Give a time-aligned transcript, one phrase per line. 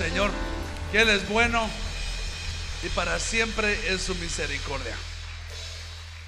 [0.00, 0.30] Señor
[0.90, 1.68] que Él es bueno
[2.82, 4.96] y para siempre es su misericordia.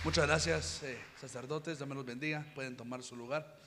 [0.04, 1.78] Muchas gracias, eh, sacerdotes.
[1.78, 2.44] Dios los bendiga.
[2.54, 3.58] Pueden tomar su lugar.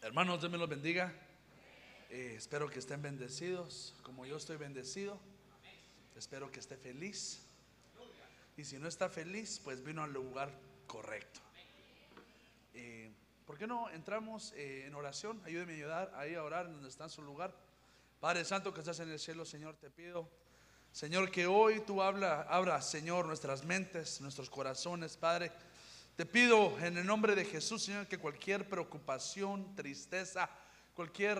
[0.00, 1.12] Hermanos, Dios me los bendiga.
[2.08, 5.20] Eh, espero que estén bendecidos como yo estoy bendecido.
[6.16, 7.42] Espero que esté feliz.
[8.56, 10.50] Y si no está feliz, pues vino al lugar
[10.86, 11.40] correcto.
[12.72, 13.12] Eh,
[13.44, 15.42] ¿Por qué no entramos en oración?
[15.44, 17.65] Ayúdeme a ayudar ahí a orar en donde está en su lugar.
[18.20, 20.28] Padre Santo que estás en el cielo, Señor, te pido,
[20.90, 25.52] Señor, que hoy tú habla, abra, Señor, nuestras mentes, nuestros corazones, Padre.
[26.16, 30.48] Te pido en el nombre de Jesús, Señor, que cualquier preocupación, tristeza,
[30.94, 31.38] cualquier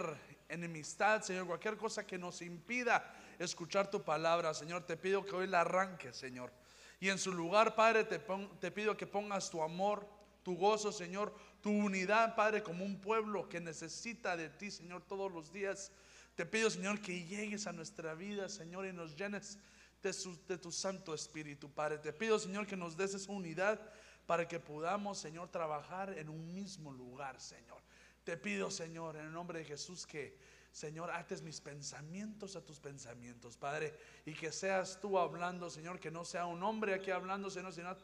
[0.50, 5.46] enemistad, Señor, cualquier cosa que nos impida escuchar tu palabra, Señor, te pido que hoy
[5.46, 6.52] la arranque, Señor.
[7.00, 10.06] Y en su lugar, Padre, te pido que pongas tu amor,
[10.42, 15.32] tu gozo, Señor, tu unidad, Padre, como un pueblo que necesita de ti, Señor, todos
[15.32, 15.90] los días.
[16.36, 19.58] Te pido, Señor, que llegues a nuestra vida, Señor, y nos llenes
[20.02, 21.96] de, tu Santo Espíritu, Padre.
[21.96, 23.80] Te pido, Señor, que nos des esa unidad
[24.26, 27.80] para que podamos, Señor, trabajar en un mismo lugar, Señor.
[28.22, 30.36] Te pido, Señor, en el nombre de Jesús, que,
[30.76, 36.10] Señor, ates mis pensamientos a tus pensamientos, Padre, y que seas tú hablando, Señor, que
[36.10, 37.96] no sea un hombre aquí hablando, Señor, sino,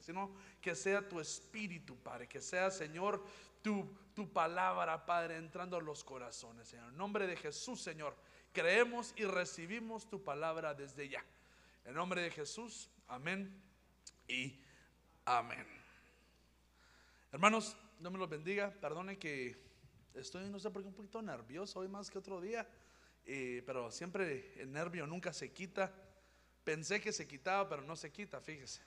[0.00, 3.20] sino que sea tu espíritu, Padre, que sea, Señor,
[3.62, 6.90] tu, tu palabra, Padre, entrando a los corazones, Señor.
[6.90, 8.14] En nombre de Jesús, Señor,
[8.52, 11.24] creemos y recibimos tu palabra desde ya.
[11.84, 13.60] En nombre de Jesús, amén
[14.28, 14.56] y
[15.24, 15.66] amén.
[17.32, 18.70] Hermanos, Dios me los bendiga.
[18.80, 19.69] Perdone que
[20.14, 22.66] estoy, no sé por qué, un poquito nervioso hoy más que otro día,
[23.24, 25.92] pero siempre el nervio nunca se quita.
[26.64, 28.80] Pensé que se quitaba, pero no se quita, fíjese.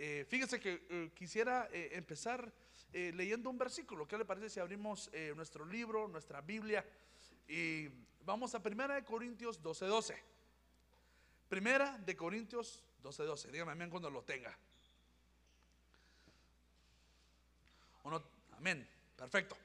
[0.00, 2.52] Eh, fíjese que eh, quisiera empezar
[2.92, 4.06] eh, leyendo un versículo.
[4.06, 6.84] ¿Qué le parece si abrimos nuestro libro, nuestra Biblia?
[7.48, 7.88] Y
[8.24, 9.86] vamos a Primera de Corintios 12:12.
[9.86, 10.22] 12.
[11.48, 13.24] Primera de Corintios 12:12.
[13.24, 13.52] 12.
[13.52, 14.56] Dígame amén cuando lo tenga.
[18.56, 18.88] Amén.
[19.16, 19.56] Perfecto.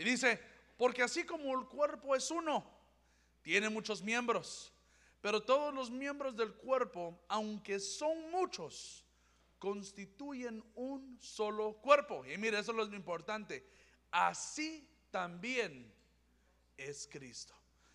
[0.00, 0.40] Y dice,
[0.78, 2.64] porque así como el cuerpo es uno,
[3.42, 4.72] tiene muchos miembros,
[5.20, 9.04] pero todos los miembros del cuerpo, aunque son muchos,
[9.58, 12.24] constituyen un solo cuerpo.
[12.24, 13.62] Y mire, eso es lo importante.
[14.10, 15.92] Así también
[16.78, 17.54] es Cristo.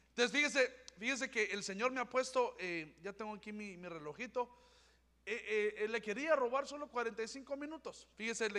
[0.10, 4.48] Entonces, fíjese, fíjese que el Señor me ha puesto, eh, ya tengo aquí mi, relojito,
[5.26, 8.08] eh, eh, le quería robar solo 45 minutos.
[8.16, 8.50] Fíjese,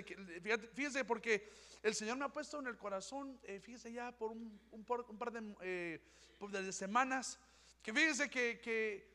[0.75, 1.49] fíjese, porque
[1.83, 6.01] el Señor me ha puesto en el corazón, fíjese ya por un, par de,
[6.41, 7.39] de, semanas,
[7.83, 9.09] que fíjese que,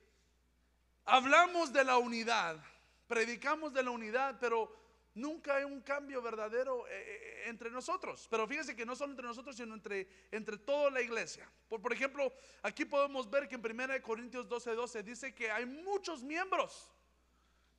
[1.05, 2.63] hablamos de la unidad
[3.11, 4.73] predicamos de la unidad, pero
[5.15, 8.25] nunca hay un cambio verdadero eh, eh, entre nosotros.
[8.31, 11.45] Pero fíjense que no solo entre nosotros, sino entre, toda la iglesia.
[11.67, 12.31] Por, ejemplo,
[12.63, 16.89] aquí podemos ver que en 1 Corintios 12, 12 dice que hay muchos miembros,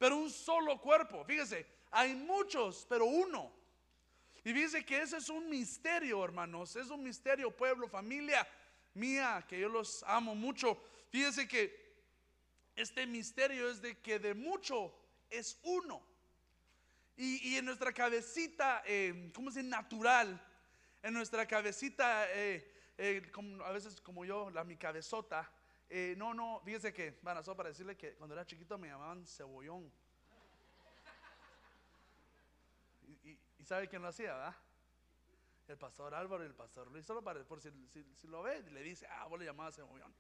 [0.02, 1.24] pero un solo cuerpo.
[1.24, 3.52] Fíjense, hay muchos, pero uno.
[4.42, 6.74] Y fíjense que ese es un misterio, hermanos.
[6.74, 8.44] Es un misterio, pueblo, familia
[8.94, 10.76] mía, que yo los amo mucho.
[11.08, 11.94] Fíjense que
[12.74, 14.92] este misterio es de que de mucho
[15.30, 16.02] es uno.
[17.16, 20.44] Y, en nuestra cabecita, eh, ¿cómo se natural?
[21.00, 22.68] En nuestra cabecita, eh,
[22.98, 23.22] eh,
[23.64, 25.48] a veces como yo, la mi cabezota,
[25.94, 29.26] eh, no, no, fíjese que, bueno, solo para decirle que cuando era chiquito me llamaban
[29.26, 29.92] cebollón.
[33.24, 34.56] Y, sabe quién lo hacía, ¿verdad?
[35.68, 37.70] El pastor Álvaro y el pastor Luis, solo para, por si,
[38.16, 40.12] si, lo ve, le dice, ah, vos le llamabas cebollón.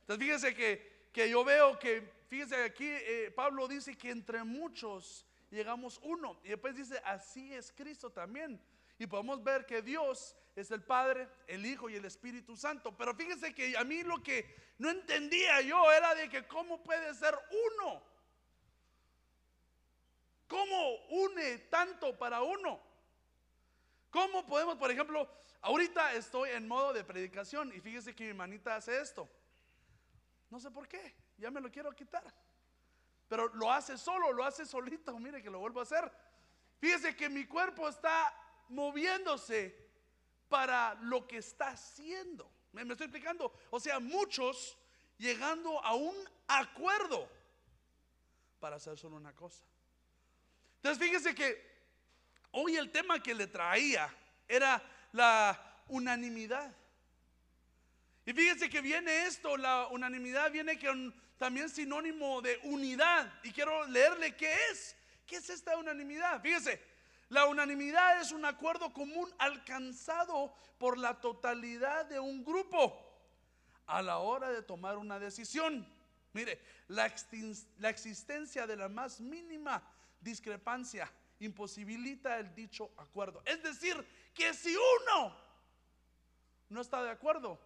[0.00, 5.26] Entonces fíjese que que yo veo que, fíjense aquí, eh, Pablo dice que entre muchos
[5.50, 6.40] llegamos uno.
[6.44, 8.60] Y después dice, así es Cristo también.
[8.98, 12.96] Y podemos ver que Dios es el Padre, el Hijo y el Espíritu Santo.
[12.96, 17.14] Pero fíjense que a mí lo que no entendía yo era de que cómo puede
[17.14, 18.02] ser uno.
[20.48, 22.80] ¿Cómo une tanto para uno?
[24.10, 25.28] ¿Cómo podemos, por ejemplo,
[25.62, 29.28] ahorita estoy en modo de predicación y fíjese que mi manita hace esto.
[30.50, 32.24] No sé por qué, ya me lo quiero quitar.
[33.28, 35.16] Pero lo hace solo, lo hace solito.
[35.20, 36.10] Mire que lo vuelvo a hacer.
[36.80, 38.34] Fíjese que mi cuerpo está
[38.70, 39.89] moviéndose
[40.50, 42.50] para lo que está haciendo.
[42.72, 43.50] ¿Me, estoy explicando?
[43.70, 44.76] O sea, muchos
[45.16, 46.14] llegando a un
[46.48, 47.26] acuerdo
[48.58, 49.62] para hacer solo una cosa.
[50.76, 51.70] Entonces, fíjese que
[52.50, 54.14] hoy el tema que le traía
[54.46, 54.82] era
[55.12, 56.74] la unanimidad.
[58.26, 60.78] Y fíjense que viene esto, la unanimidad viene
[61.38, 63.32] también sinónimo de unidad.
[63.44, 64.96] Y quiero leerle qué es.
[65.26, 66.42] ¿Qué es esta unanimidad?
[66.42, 66.82] Fíjese,
[67.30, 73.06] la unanimidad es un acuerdo común alcanzado por la totalidad de un grupo
[73.86, 75.86] a la hora de tomar una decisión.
[76.32, 79.82] Mire, la, existencia de la más mínima
[80.20, 83.42] discrepancia imposibilita el dicho acuerdo.
[83.44, 84.04] Es decir,
[84.34, 85.36] que si uno
[86.68, 87.60] no está de acuerdo,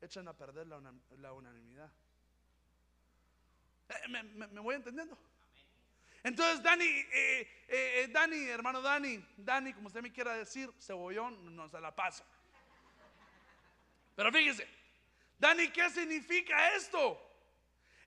[0.00, 1.90] echan a perder la, unanimidad.
[3.88, 5.18] Eh, ¿Me, voy entendiendo?
[6.22, 11.68] Entonces, Dani, eh, eh, Dani, hermano Dani, Dani, como usted me quiera decir, cebollón, no
[11.68, 12.24] se la paso.
[14.16, 14.68] Pero fíjese,
[15.38, 17.24] Dani, ¿qué significa esto?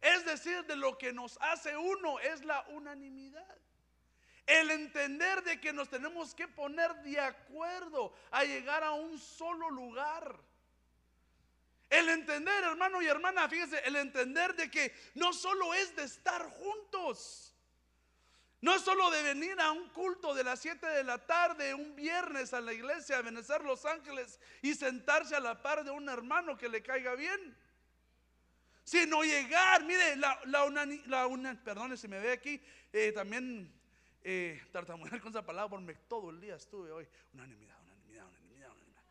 [0.01, 3.57] Es decir, de lo que nos hace uno es la unanimidad.
[4.45, 9.69] El entender de que nos tenemos que poner de acuerdo a llegar a un solo
[9.69, 10.37] lugar.
[11.89, 16.49] El entender, hermano y hermana, fíjese, el entender de que no solo es de estar
[16.49, 17.50] juntos.
[18.61, 22.53] No solo de venir a un culto de las 7 de la tarde, un viernes
[22.53, 26.55] a la iglesia, a Benecer Los Ángeles y sentarse a la par de un hermano
[26.55, 27.57] que le caiga bien.
[28.83, 30.69] Sino llegar, mire, la, la,
[31.07, 32.61] la perdone si me ve aquí,
[32.93, 33.71] eh, también
[34.23, 37.07] eh, tartamudear con esa palabra porque todo el día estuve hoy.
[37.33, 39.01] Unanimidad, unanimidad, unanimidad, unanimidad.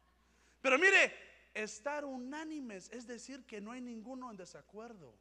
[0.60, 1.12] Pero mire,
[1.54, 5.12] estar unánimes es decir que no hay ninguno en desacuerdo.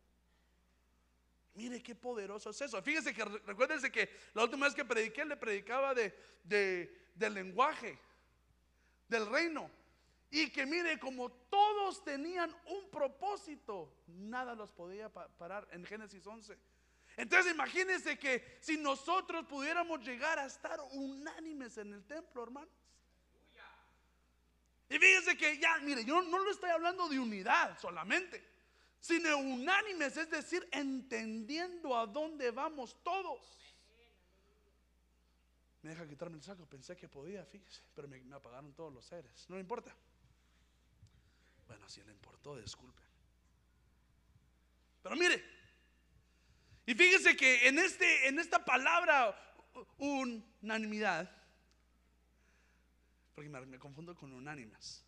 [1.59, 2.81] Mire qué poderoso es eso.
[2.81, 6.15] Fíjese que recuérdense que la última vez que prediqué le predicaba de,
[6.45, 7.99] del lenguaje,
[9.09, 9.69] del reino.
[10.31, 16.57] Y que mire, como todos tenían un propósito, nada los podía parar en Génesis 11.
[17.17, 22.69] Entonces imagínense que si nosotros pudiéramos llegar a estar unánimes en el templo, hermanos.
[24.87, 28.41] Y fíjense que ya, mire, yo no lo estoy hablando de unidad solamente,
[28.99, 33.57] sino unánimes, es decir, entendiendo a dónde vamos todos.
[35.81, 39.49] Me deja quitarme el saco, pensé que podía, fíjese, pero me, apagaron todos los seres.
[39.49, 39.95] No le importa.
[41.67, 43.01] Bueno, si le importó, disculpe.
[45.01, 45.41] Pero mire,
[46.85, 49.33] y fíjese que en, este, en esta palabra
[49.97, 51.31] unanimidad,
[53.33, 55.05] porque me, confundo con unánimas.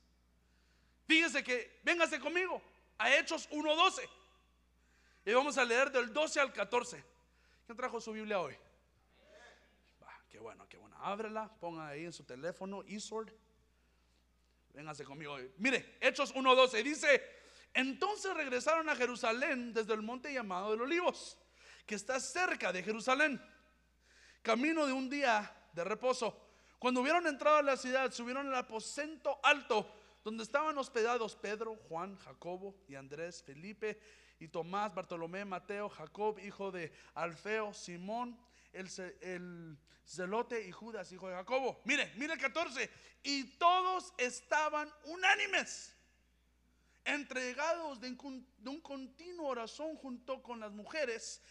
[1.05, 2.61] Fíjese que, véngase conmigo
[3.01, 4.07] a Hechos 1.12.
[5.25, 7.03] Y vamos a leer del 12 al 14.
[7.65, 8.55] ¿Quién trajo su Biblia hoy?
[10.29, 10.95] qué bueno, qué bueno.
[10.99, 13.33] Ábrela, ponga ahí en su teléfono, eSword.
[14.73, 15.51] Véngase conmigo hoy.
[15.57, 17.21] Mire, Hechos 1.12 dice,
[17.73, 21.37] entonces regresaron a Jerusalén desde el monte llamado de los Olivos
[21.85, 23.41] que está cerca de Jerusalén,
[24.41, 26.49] camino de un día de reposo.
[26.79, 32.15] Cuando hubieron entrado a la ciudad, subieron al aposento alto donde estaban hospedados Pedro, Juan,
[32.17, 33.99] Jacobo y Andrés, Felipe
[34.39, 38.37] y Tomás, Bartolomé, Mateo, Jacob, hijo de Alfeo, Simón,
[38.73, 38.89] el,
[39.21, 39.77] el,
[40.67, 41.81] y Judas, hijo de Jacobo.
[41.85, 42.89] Mire, mire el 14.
[43.23, 45.95] Y todos estaban unánimes,
[47.05, 51.41] entregados de un, de un continuo oración junto con las mujeres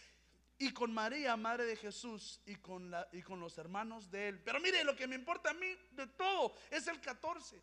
[0.59, 4.43] y con María, madre de Jesús, y con, la, y con los hermanos de él.
[4.43, 7.63] Pero mire, lo que me importa a mí de todo es el 14.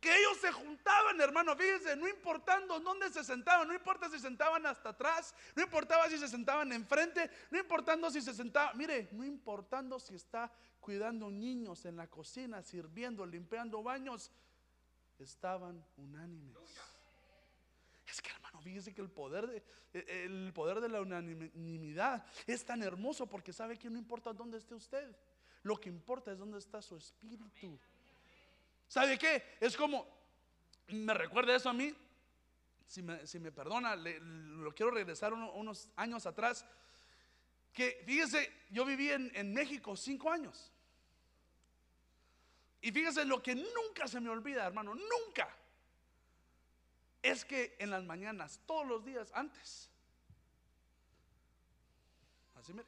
[0.00, 4.20] Que ellos se juntaban, hermano, fíjense, no importando dónde se sentaban, no importa si se
[4.20, 9.08] sentaban hasta atrás, no importaba si se sentaban enfrente, no importando si se sentaban, mire,
[9.12, 14.30] no importando si está cuidando niños en la cocina, sirviendo, limpiando baños,
[15.18, 16.56] estaban unánimes.
[18.06, 19.62] Es que hermano, fíjese que el poder, de,
[19.92, 24.58] e, el poder de la unanimidad es tan hermoso porque sabe que no importa dónde
[24.58, 25.14] esté usted,
[25.62, 27.50] lo que importa es dónde está su espíritu.
[28.88, 29.56] ¿Sabe qué?
[29.60, 30.06] Es como,
[30.88, 31.94] me recuerda eso a mí,
[32.86, 36.64] si me, perdona, lo quiero regresar unos años atrás,
[37.72, 40.72] que fíjese, yo viví en, en México cinco años.
[42.80, 45.54] Y fíjese lo que nunca se me olvida, hermano, nunca.
[47.22, 49.90] Es que en las mañanas, todos los días antes,
[52.54, 52.86] así mire,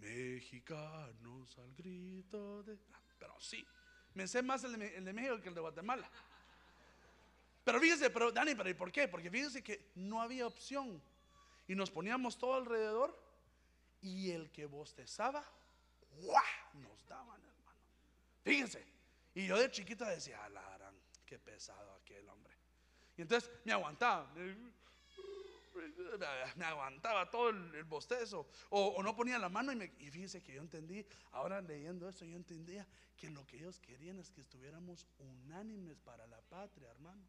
[0.00, 2.78] mexicanos al grito de...
[3.18, 3.66] Pero sí,
[4.14, 6.08] me sé más el de, México que el de Guatemala.
[7.64, 9.08] Pero fíjese, pero Dani, pero ¿y por qué?
[9.08, 11.00] Porque fíjese que no había opción.
[11.68, 13.16] Y nos poníamos todo alrededor
[14.00, 15.44] y el que bostezaba,
[16.16, 16.42] ¡guau!
[16.74, 17.78] Nos daban, hermano.
[18.42, 18.84] Fíjense.
[19.34, 22.52] Y yo de chiquita decía, alarán, qué pesado aquel hombre.
[23.16, 24.30] Y entonces me aguantaba.
[26.56, 28.46] Me aguantaba todo el, bostezo.
[28.70, 32.24] O, no ponía la mano y, me, y fíjese que yo entendí, ahora leyendo esto,
[32.24, 32.86] yo entendía
[33.16, 37.28] que lo que ellos querían es que estuviéramos unánimes para la patria, hermanos.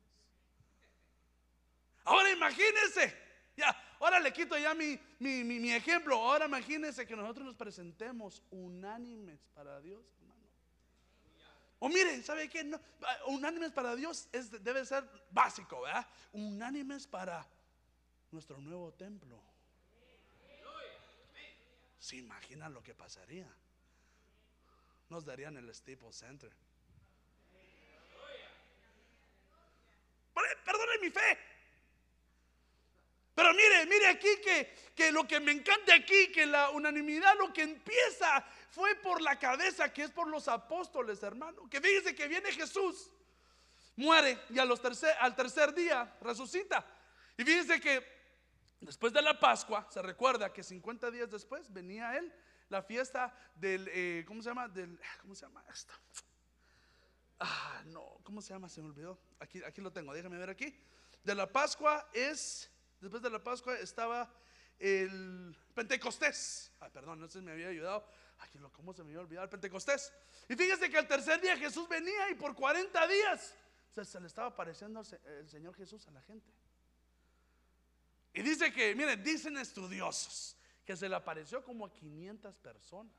[2.06, 3.16] Ahora imagínense,
[3.56, 6.16] ya, ahora le quito ya mi, mi, mi, ejemplo.
[6.16, 10.42] Ahora imagínense que nosotros nos presentemos unánimes para Dios, hermano.
[11.80, 12.70] O mire, ¿sabe qué?
[13.28, 16.08] Unánimes para Dios es, debe ser básico, ¿verdad?
[16.32, 17.48] Unánimes para
[18.34, 19.40] nuestro nuevo templo.
[22.00, 23.48] ¿Se imaginan lo que pasaría?
[25.10, 26.52] Nos darían el Staples Center.
[30.66, 31.38] Perdone mi fe.
[33.36, 37.54] Pero mire, mire aquí que, que lo que me encanta aquí, que la unanimidad, lo
[37.54, 41.70] que empieza fue por la cabeza, que es por los apóstoles, hermano.
[41.70, 43.10] Que fíjese que viene Jesús,
[43.96, 46.86] muere y tercer, al tercer día resucita.
[47.38, 48.23] Y fíjese que
[48.86, 52.34] después de la Pascua, se recuerda que 50 días después venía él,
[52.70, 54.68] la fiesta del, eh, ¿cómo se llama?
[54.68, 55.94] Del, ¿Cómo se llama esto?
[57.40, 58.70] Ah, no, ¿cómo se llama?
[58.70, 59.20] Se me olvidó.
[59.40, 60.74] Aquí, aquí lo tengo, déjame ver aquí.
[61.24, 62.70] De la Pascua es
[63.04, 64.34] Después de la Pascua estaba
[64.80, 66.72] el Pentecostés.
[66.80, 68.08] Ah, perdón, no sé si me había ayudado.
[68.40, 70.14] Aquí lo, ¿cómo se me había olvidado el Pentecostés?
[70.48, 73.56] Y fíjese que al tercer día Jesús venía y por 40 días
[73.92, 76.50] se, le estaba apareciendo el Señor Jesús a la gente.
[78.34, 83.14] Y dice que, miren, dicen estudiosos que se le apareció como a 500 personas.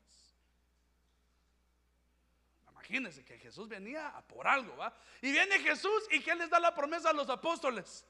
[2.69, 4.95] Imagínense que Jesús venía a por algo, ¿va?
[5.21, 8.05] Y viene Jesús y que les da la promesa a los apóstoles.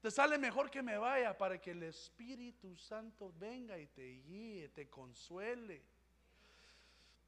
[0.00, 4.68] Te sale mejor que me vaya para que el Espíritu Santo venga y te guíe,
[4.68, 5.82] te consuele.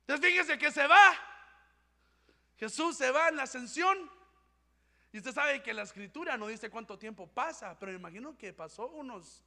[0.01, 1.13] Entonces fíjese que se va.
[2.57, 4.11] Jesús se va en la ascensión.
[5.17, 8.53] Y usted sabe que la escritura no dice cuánto tiempo pasa, pero me imagino que
[8.53, 9.43] pasó unos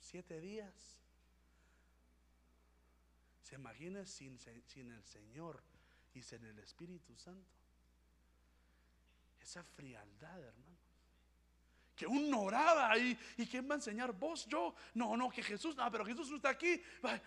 [0.00, 0.96] siete días.
[3.42, 5.62] Se imagina sin, el Señor
[6.14, 7.58] y sin el Espíritu Santo.
[9.38, 10.76] Esa frialdad, hermano
[11.94, 13.16] que uno oraba y,
[13.50, 16.50] quién va a enseñar vos, yo, no, no, que Jesús, no, pero Jesús no está
[16.50, 16.82] aquí,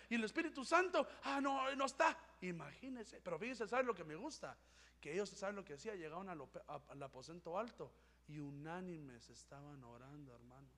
[0.09, 2.17] y el Espíritu Santo, ah, no, no está.
[2.41, 4.57] Imagínense, pero fíjense, ¿saben lo que me gusta?
[5.01, 7.91] Que ellos saben lo que decía, llegaron al, aposento alto
[8.27, 10.71] y unánimes estaban orando, hermanos.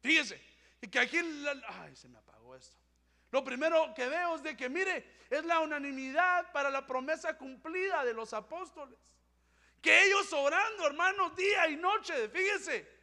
[0.00, 0.40] Fíjense,
[0.80, 1.18] y que aquí,
[1.68, 2.76] ay, se me apagó esto.
[3.32, 8.04] Lo primero que veo es de que, mire, es la unanimidad para la promesa cumplida
[8.04, 8.98] de los apóstoles.
[9.82, 12.95] Que ellos orando, hermanos, día y noche, fíjese.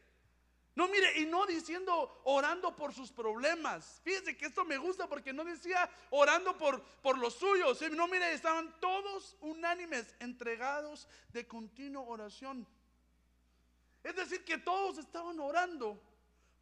[0.76, 4.02] No, mire, y no diciendo orando por sus problemas.
[4.04, 7.80] Fíjese que esto me gusta porque no decía orando por, por los suyos.
[7.92, 12.68] No, mire, estaban todos unánimes, entregados de continua oración.
[14.04, 16.02] Es decir, que todos estaban orando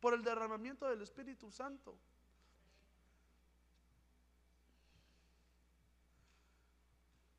[0.01, 1.98] por el derramamiento del Espíritu Santo.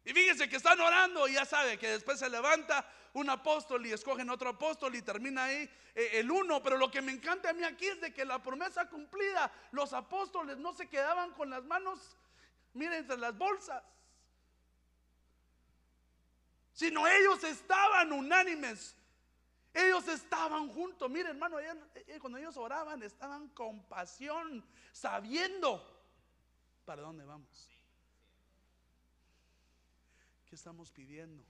[0.05, 3.93] Y fíjense que están orando y ya sabe que después se levanta un apóstol y
[3.93, 6.63] escogen otro apóstol y termina ahí eh, el uno.
[6.63, 9.93] Pero lo que me encanta a mí aquí es de que la promesa cumplida, los
[9.93, 12.17] apóstoles no se quedaban con las manos,
[12.75, 13.83] miren, entre las bolsas.
[16.73, 18.97] Sino ellos estaban unánimes.
[19.75, 21.11] Ellos estaban juntos.
[21.11, 25.83] Miren, hermano, eh, cuando ellos oraban, estaban con pasión, sabiendo
[26.85, 27.69] para dónde vamos.
[30.47, 31.43] ¿Qué estamos pidiendo?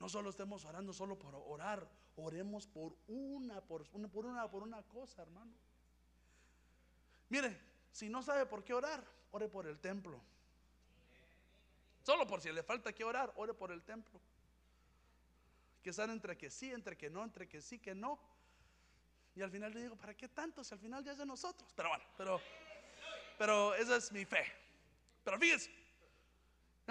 [0.00, 4.62] No solo estemos orando solo por orar, oremos por una, por una, por una, por
[4.62, 5.52] una cosa, hermano.
[7.28, 7.56] Mire,
[7.92, 10.18] si no sabe por qué orar, ore por el templo.
[12.02, 14.20] Solo por si le falta que orar, ore por el templo.
[15.82, 18.18] Que están entre que sí, entre que no, entre que sí, que no.
[19.34, 20.64] Y al final le digo, ¿para qué tanto?
[20.64, 21.70] Si al final ya es de nosotros.
[21.76, 22.40] Pero bueno, pero,
[23.38, 24.44] pero esa es mi fe.
[25.22, 25.70] Pero fíjense,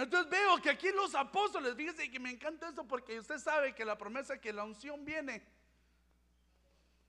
[0.03, 3.83] entonces veo que aquí los apóstoles, fíjese que me encanta esto porque usted sabe que
[3.83, 5.45] la promesa que la unción viene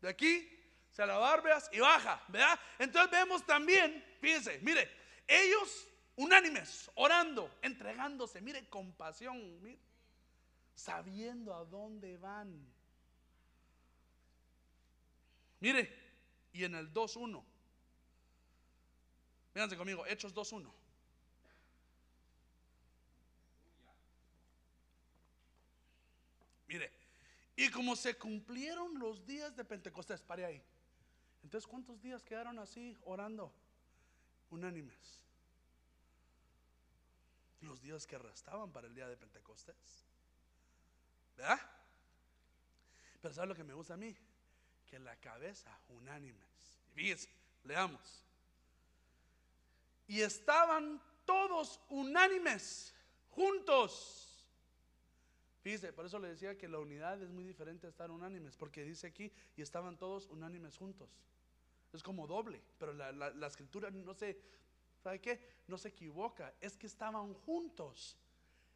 [0.01, 0.49] de aquí,
[0.91, 2.59] se la barbeas y baja, ¿verdad?
[2.79, 4.91] Entonces vemos también, fíjese, mire,
[5.29, 9.79] ellos unánimes, orando, entregándose, mire, compasión, mire,
[10.75, 12.67] sabiendo a dónde van.
[15.61, 15.97] Mire,
[16.53, 17.45] y en el 2.1,
[19.53, 20.80] fíjense conmigo, Hechos 2.1.
[26.71, 26.89] Mire,
[27.57, 30.63] y como se cumplieron los días de Pentecostés, pare ahí.
[31.43, 33.53] Entonces, ¿cuántos días quedaron así orando?
[34.51, 35.21] Unánimes.
[37.63, 40.07] Los días que restaban para el día de Pentecostés.
[41.37, 41.61] ¿Verdad?
[43.21, 44.17] Pero ¿sabe lo que me gusta a mí?
[44.87, 46.79] Que la cabeza, unánimes.
[46.93, 47.31] Y fíjense,
[47.65, 48.25] leamos.
[50.07, 52.95] Y estaban todos unánimes,
[53.31, 54.30] juntos
[55.63, 58.83] Fíjese, por eso le decía que la unidad es muy diferente a estar unánimes, porque
[58.85, 61.11] dice aquí, y estaban todos unánimes juntos.
[61.93, 64.41] Es como doble, pero la, escritura no se,
[65.03, 65.41] ¿Sabe qué?
[65.67, 68.17] No se equivoca, es que estaban juntos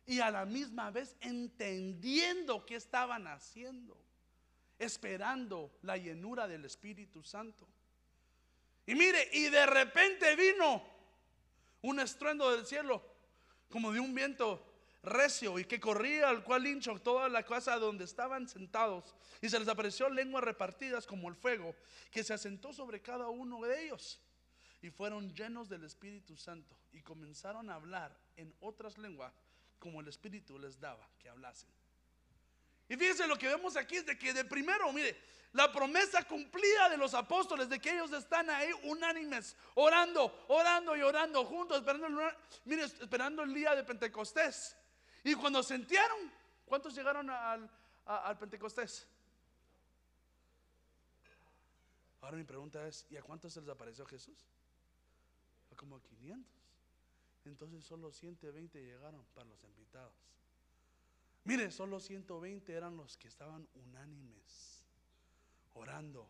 [0.06, 3.96] y a la misma vez entendiendo qué estaban haciendo,
[4.78, 7.66] esperando la llenura del Espíritu Santo.
[8.86, 10.82] Y mire, y de repente vino
[11.82, 13.02] un estruendo del cielo,
[13.70, 14.73] como de un viento
[15.04, 19.58] recio y que corría al cual hinchó toda la casa donde estaban sentados y se
[19.58, 21.74] les apareció lenguas repartidas como el fuego
[22.10, 24.20] que se asentó sobre cada uno de ellos
[24.82, 29.32] y fueron llenos del Espíritu Santo y comenzaron a hablar en otras lenguas
[29.78, 31.70] como el Espíritu les daba que hablasen.
[32.88, 35.16] Y fíjense lo que vemos aquí es de que de primero, mire,
[35.52, 41.00] la promesa cumplida de los apóstoles de que ellos están ahí unánimes, orando, orando y
[41.00, 42.34] orando juntos, esperando el,
[42.64, 44.76] mire, esperando el día de Pentecostés.
[45.24, 46.30] Y cuando sintieron,
[46.66, 47.68] ¿cuántos llegaron al,
[48.38, 49.08] Pentecostés?
[52.20, 54.46] Ahora mi pregunta es, ¿y a cuántos se les apareció Jesús?
[55.72, 56.52] A como 500.
[57.46, 60.14] Entonces solo 120 llegaron para los invitados.
[61.44, 64.84] Mire, solo 120 eran los que estaban unánimes,
[65.74, 66.28] orando.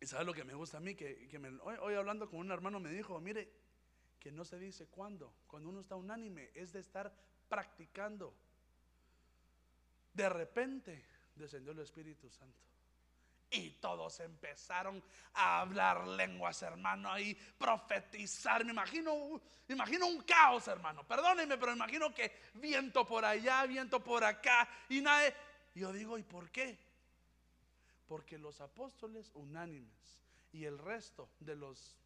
[0.00, 0.94] ¿Y sabe lo que me gusta a mí?
[0.94, 1.28] Que,
[1.62, 3.50] hoy, hoy, hablando con un hermano me dijo, mire,
[4.26, 5.32] que no se dice cuándo.
[5.46, 7.14] Cuando uno está unánime es de estar
[7.48, 8.34] practicando.
[10.12, 11.04] De repente
[11.36, 12.58] descendió el Espíritu Santo.
[13.48, 15.00] Y todos empezaron
[15.34, 18.64] a hablar lenguas, hermano, y profetizar.
[18.64, 21.06] Me imagino, imagino un caos, hermano.
[21.06, 25.32] Perdónenme, pero imagino que viento por allá, viento por acá, y nada.
[25.72, 26.76] Yo digo, ¿y por qué?
[28.08, 30.18] Porque los apóstoles unánimes
[30.50, 31.96] y el resto de los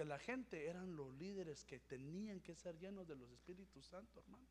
[0.00, 4.24] de la gente eran los líderes que tenían que ser llenos de los Espíritus Santos,
[4.24, 4.46] hermano.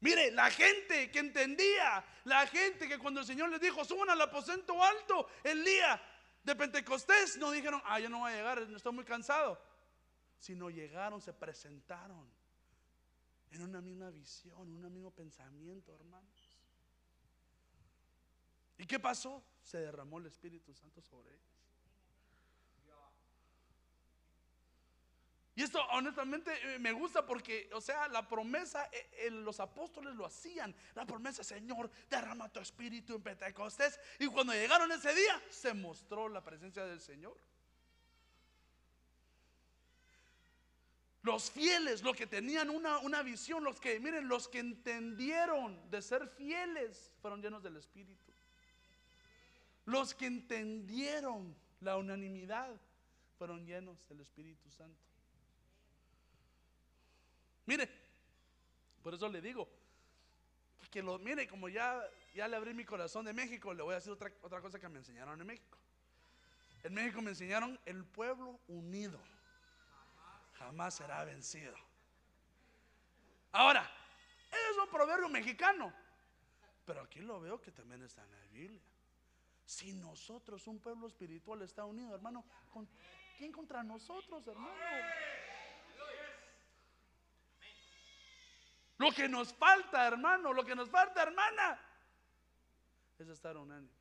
[0.00, 4.20] Mire, la gente que entendía, la gente que cuando el Señor les dijo, suban al
[4.20, 5.98] aposento alto el día
[6.44, 9.58] de Pentecostés, no dijeron, ah, yo no voy a llegar, estoy muy cansado.
[10.38, 12.30] Sino llegaron, se presentaron
[13.50, 16.52] en una misma visión, un mismo pensamiento, hermanos.
[18.76, 19.42] ¿Y qué pasó?
[19.62, 21.55] Se derramó el Espíritu Santo sobre ellos.
[25.56, 30.26] Y esto honestamente eh, me gusta porque, o sea, la promesa, eh, los apóstoles lo
[30.26, 30.74] hacían.
[30.94, 33.98] La promesa, Señor, derrama tu espíritu en Pentecostés.
[34.18, 37.38] Y cuando llegaron ese día, se mostró la presencia del Señor.
[41.22, 46.02] Los fieles, los que tenían una, una visión, los que, miren, los que entendieron de
[46.02, 48.30] ser fieles, fueron llenos del Espíritu.
[49.86, 52.78] Los que entendieron la unanimidad,
[53.38, 55.05] fueron llenos del Espíritu Santo.
[57.66, 57.88] Mire,
[59.02, 59.68] por eso le digo,
[60.90, 62.02] que lo mire, como ya,
[62.34, 64.88] ya le abrí mi corazón de México, le voy a decir otra, otra cosa que
[64.88, 65.76] me enseñaron en México.
[66.84, 69.20] En México me enseñaron el pueblo unido
[70.58, 71.74] jamás será vencido.
[73.52, 73.90] Ahora,
[74.50, 75.92] es un proverbio mexicano,
[76.84, 78.82] pero aquí lo veo que también está en la Biblia.
[79.64, 82.44] Si nosotros, un pueblo espiritual, está unido, hermano,
[83.38, 84.74] ¿quién contra nosotros, hermano?
[89.06, 91.78] Lo que nos falta, hermano, lo que nos falta, hermana,
[93.20, 93.94] es estar unánimes.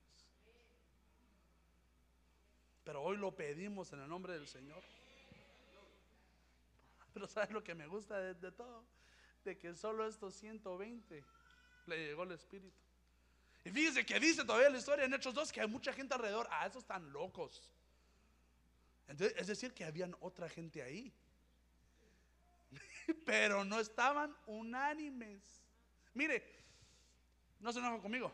[2.83, 4.81] Pero hoy lo pedimos en el nombre del Señor.
[7.13, 8.83] Pero ¿sabes lo que me gusta de, todo?
[9.43, 11.23] De que solo estos 120
[11.85, 12.75] le llegó el Espíritu.
[13.63, 16.47] Y fíjese que dice todavía la historia en Hechos 2 que hay mucha gente alrededor.
[16.49, 17.71] Ah, esos están locos.
[19.07, 21.13] Entonces, es decir, que habían otra gente ahí.
[23.25, 25.61] pero no estaban unánimes.
[26.13, 26.43] Mire,
[27.59, 28.31] no se enoja conmigo.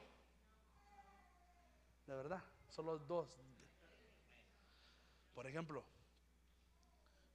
[2.08, 3.38] De verdad, solo dos.
[5.34, 5.84] Por ejemplo,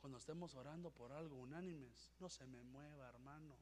[0.01, 3.57] cuando estemos orando por algo unánimes, no se me mueva, hermano.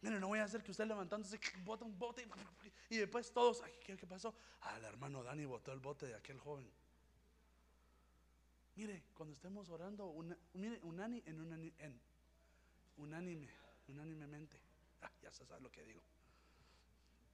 [0.00, 2.28] Mire, no voy a hacer que usted levantándose bota un bote
[2.90, 4.34] y después todos, ¿qué, qué pasó?
[4.76, 6.70] El hermano Dani botó el bote de aquel joven.
[8.76, 10.12] Mire, cuando estemos orando,
[10.54, 11.22] mire, unánime,
[11.78, 12.00] en,
[12.96, 13.48] unánime,
[13.86, 14.58] unánimemente.
[15.02, 16.02] Ah, ya se sabe lo que digo.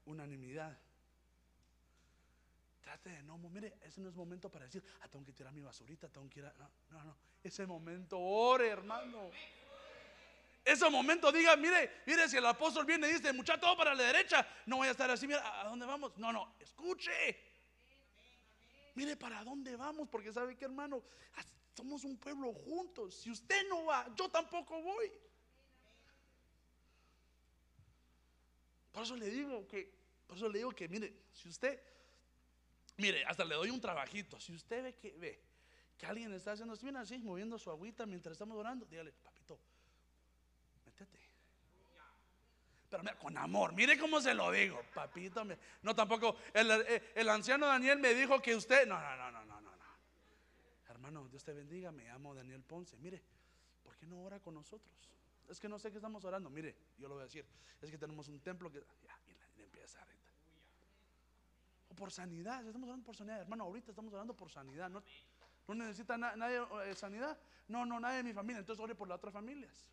[0.06, 0.76] Unanimidad.
[2.82, 5.62] Trate de no, mire, ese no es momento para decir, ah, tengo que tirar mi
[5.62, 6.52] basurita, tengo que ir a.
[6.58, 7.16] No, no, no.
[7.42, 9.30] Ese momento, ore, hermano.
[10.62, 14.02] Ese momento diga, mire, mire, si el apóstol viene y dice, muchacho, todo para la
[14.02, 16.16] derecha, no voy a estar así, mira, ¿a dónde vamos?
[16.18, 17.49] No, no, escuche.
[19.00, 21.02] Mire para dónde vamos, porque sabe que hermano,
[21.74, 23.14] somos un pueblo juntos.
[23.14, 25.10] Si usted no va, yo tampoco voy.
[28.92, 29.90] Por eso le digo que,
[30.26, 31.80] por eso le digo que, mire, si usted,
[32.98, 34.38] mire, hasta le doy un trabajito.
[34.38, 35.40] Si usted ve que ve
[35.96, 39.39] que alguien está haciendo así, así, moviendo su agüita mientras estamos orando, dígale, papito,
[42.90, 45.46] Pero mira, con amor, mire cómo se lo digo, papito.
[45.82, 46.68] No, tampoco, el,
[47.14, 49.70] el, anciano Daniel me dijo que usted, no, no, no, no, no, no.
[50.88, 52.96] Hermano, Dios te bendiga, me llamo Daniel Ponce.
[52.98, 53.22] Mire,
[53.84, 54.92] ¿por qué no ora con nosotros?
[55.48, 56.50] Es que no sé qué estamos orando.
[56.50, 57.46] Mire, yo lo voy a decir.
[57.80, 58.80] Es que tenemos un templo que.
[59.04, 59.18] Ya,
[59.56, 60.30] y empieza ahorita.
[61.90, 62.66] O por sanidad.
[62.66, 63.40] Estamos orando por sanidad.
[63.40, 64.90] Hermano, ahorita estamos orando por sanidad.
[64.90, 65.02] No,
[65.68, 67.38] no necesita nadie eh, sanidad.
[67.68, 68.58] No, no, nadie de mi familia.
[68.58, 69.86] Entonces ore por las otras familias.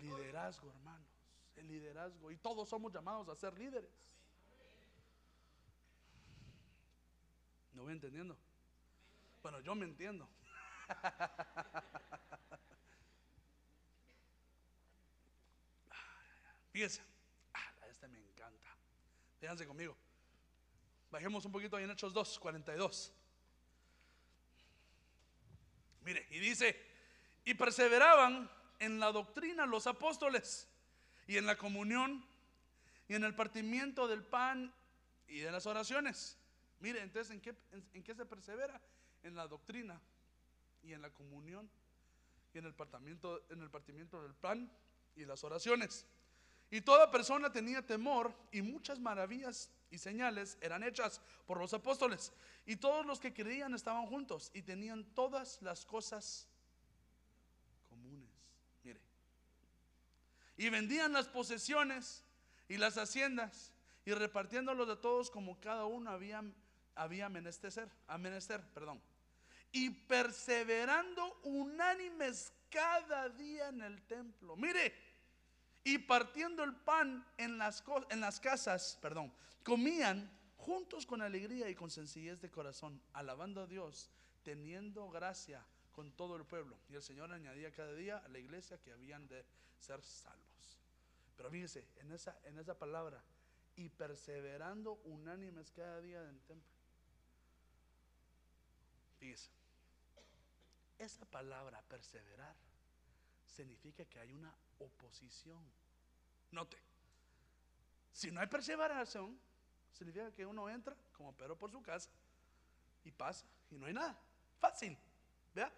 [0.00, 1.08] Liderazgo, hermanos.
[1.56, 2.30] El liderazgo.
[2.30, 4.16] Y todos somos llamados a ser líderes.
[7.72, 8.36] ¿No voy entendiendo?
[9.42, 10.28] Bueno, yo me entiendo.
[16.72, 17.02] Fíjense,
[17.54, 18.68] ah, este me encanta.
[19.38, 19.96] Fíjense conmigo.
[21.10, 23.12] Bajemos un poquito ahí en Hechos 2, 42.
[26.02, 26.80] Mire, y dice,
[27.44, 30.68] y perseveraban en la doctrina los apóstoles
[31.28, 32.24] y en la comunión
[33.08, 34.74] y en el partimiento del pan
[35.28, 36.36] y de las oraciones.
[36.80, 37.54] Mire, entonces, ¿en qué,
[37.92, 38.80] en, qué se persevera?
[39.22, 40.00] En la doctrina
[40.82, 41.70] y en la comunión
[42.52, 44.70] y en el partimiento, en el partimiento del pan
[45.14, 46.06] y las oraciones.
[46.70, 52.32] Y toda persona tenía temor y muchas maravillas y señales eran hechas por los apóstoles.
[52.64, 56.46] Y todos los que creían estaban juntos y tenían todas las cosas
[57.88, 58.30] comunes.
[58.84, 59.00] Mire.
[60.60, 62.22] Y vendían las posesiones
[62.68, 63.72] y las haciendas
[64.04, 66.44] y repartiéndolos de todos como cada uno había,
[66.94, 69.00] había menester, menester, perdón.
[69.72, 74.54] Y perseverando unánimes cada día en el templo.
[74.54, 74.92] Mire,
[75.82, 79.32] y partiendo el pan en las, en las casas, perdón,
[79.64, 84.10] comían juntos con alegría y con sencillez de corazón, alabando a Dios,
[84.42, 86.76] teniendo gracia con todo el pueblo.
[86.90, 89.42] Y el Señor añadía cada día a la iglesia que habían de
[89.80, 90.78] ser salvos.
[91.36, 93.22] Pero fíjese, en esa, en esa palabra,
[93.76, 96.70] y perseverando unánimes cada día en el templo.
[99.18, 99.50] Fíjese,
[100.98, 102.54] esa palabra perseverar
[103.46, 105.64] significa que hay una oposición.
[106.50, 106.76] Note,
[108.12, 109.38] si no hay perseveración,
[109.92, 112.10] significa que uno entra como Pedro por su casa
[113.04, 114.18] y pasa y no hay nada.
[114.58, 114.96] Fácil,
[115.54, 115.72] ¿vea?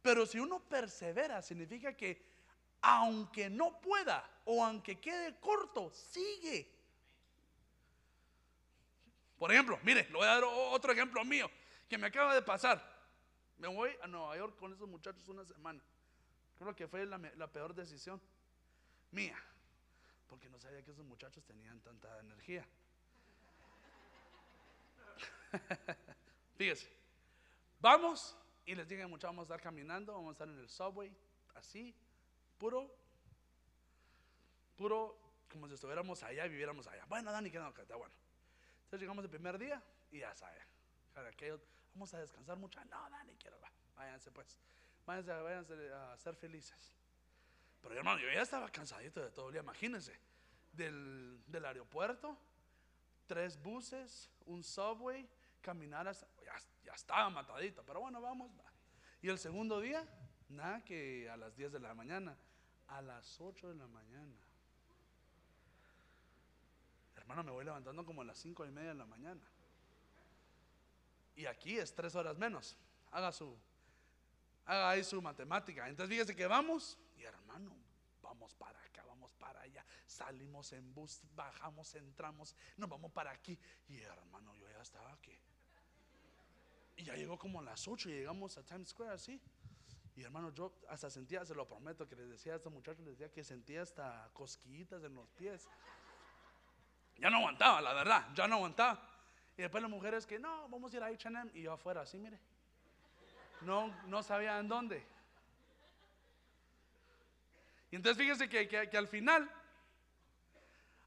[0.00, 2.27] Pero si uno persevera, significa que
[2.80, 6.78] aunque no pueda o aunque quede corto, sigue.
[9.38, 11.50] Por ejemplo, mire, le voy a dar otro ejemplo mío
[11.88, 12.98] que me acaba de pasar.
[13.58, 15.80] Me voy a Nueva York con esos muchachos una semana.
[16.56, 18.20] Creo que fue la, peor decisión
[19.12, 19.36] mía,
[20.28, 22.66] porque no sabía que esos muchachos tenían tanta energía.
[26.56, 26.90] Fíjese,
[27.80, 28.36] vamos
[28.66, 31.16] y les dije, muchachos, vamos a estar caminando, vamos a estar en el subway,
[31.54, 31.94] así,
[32.58, 32.94] puro,
[34.76, 35.18] puro,
[35.50, 37.04] como si estuviéramos allá y viviéramos allá.
[37.06, 38.14] Bueno, Dani, que no, está bueno.
[38.84, 40.58] Entonces llegamos el primer día y ya sabe,
[41.94, 42.84] vamos a descansar mucho.
[42.86, 44.58] No, Dani, quiero, va, váyanse pues
[45.08, 46.94] váyanse, a ser felices.
[47.80, 50.18] Pero hermano, yo ya estaba cansadito de todo el día, imagínense,
[50.72, 52.36] del, aeropuerto,
[53.26, 55.28] tres buses, un subway,
[55.60, 56.26] caminar hasta,
[56.84, 58.50] ya, estaba matadito, pero bueno, vamos.
[59.22, 60.06] Y el segundo día,
[60.48, 62.36] nada que a las 10 de la mañana,
[62.88, 64.36] a las 8 de la mañana.
[67.16, 69.42] Hermano, me voy levantando como a las 5 y media de la mañana.
[71.36, 72.76] Y aquí es tres horas menos.
[73.12, 73.56] Haga su
[74.68, 75.88] haga ahí su matemática.
[75.88, 77.74] Entonces fíjese que vamos y hermano,
[78.22, 79.84] vamos para acá, vamos para allá.
[80.06, 83.58] Salimos en bus, bajamos, entramos, nos vamos para aquí.
[83.88, 85.36] Y hermano, yo ya estaba aquí.
[86.96, 89.40] Y ya llegó como a las 8 y llegamos a Times Square así.
[90.18, 93.16] Y hermano, yo hasta sentía, se lo prometo, que les decía a estos muchachos, les
[93.16, 95.68] decía que sentía hasta cosquillitas en los pies.
[97.18, 99.00] Ya no aguantaba, la verdad, ya no aguantaba.
[99.56, 102.18] Y después las mujeres que no, vamos a ir a HM y yo afuera, así,
[102.18, 102.40] mire
[103.60, 105.06] no, no sabía en dónde.
[107.92, 109.48] Y entonces fíjense que, que, al final,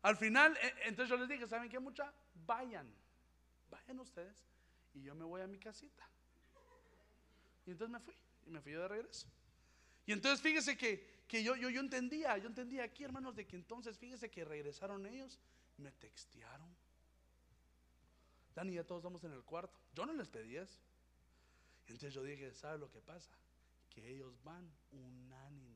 [0.03, 2.13] al final, eh, entonces yo les dije, ¿saben qué mucha?
[2.45, 2.89] Vayan,
[3.69, 4.41] vayan ustedes
[4.93, 6.07] y yo me voy a mi casita.
[7.65, 9.27] Y entonces me fui, y me fui yo de regreso.
[10.05, 13.55] Y entonces fíjese que, que yo, yo, yo entendía, yo entendía aquí, hermanos, de que
[13.55, 15.39] entonces fíjese que regresaron ellos,
[15.77, 16.69] me textearon.
[18.55, 19.79] Dani, ya todos estamos en el cuarto.
[19.93, 20.79] Yo no les pedí eso.
[21.81, 23.31] Entonces yo dije, ¿sabe lo que pasa?
[23.89, 25.70] Que ellos van unánimes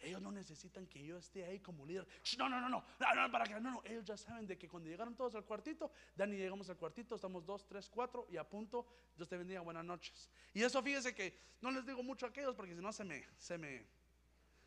[0.00, 2.06] ellos no necesitan que yo esté ahí como líder.
[2.38, 3.82] No, no, no, no, no, no, para que no, no.
[3.84, 7.44] Ellos ya saben de que cuando llegaron todos al cuartito, Dani llegamos al cuartito, estamos
[7.44, 8.86] dos, tres, cuatro y a punto.
[9.16, 10.30] Dios te bendiga, buenas noches.
[10.54, 13.24] Y eso fíjese que no les digo mucho a aquellos porque si no se me,
[13.36, 13.86] se me,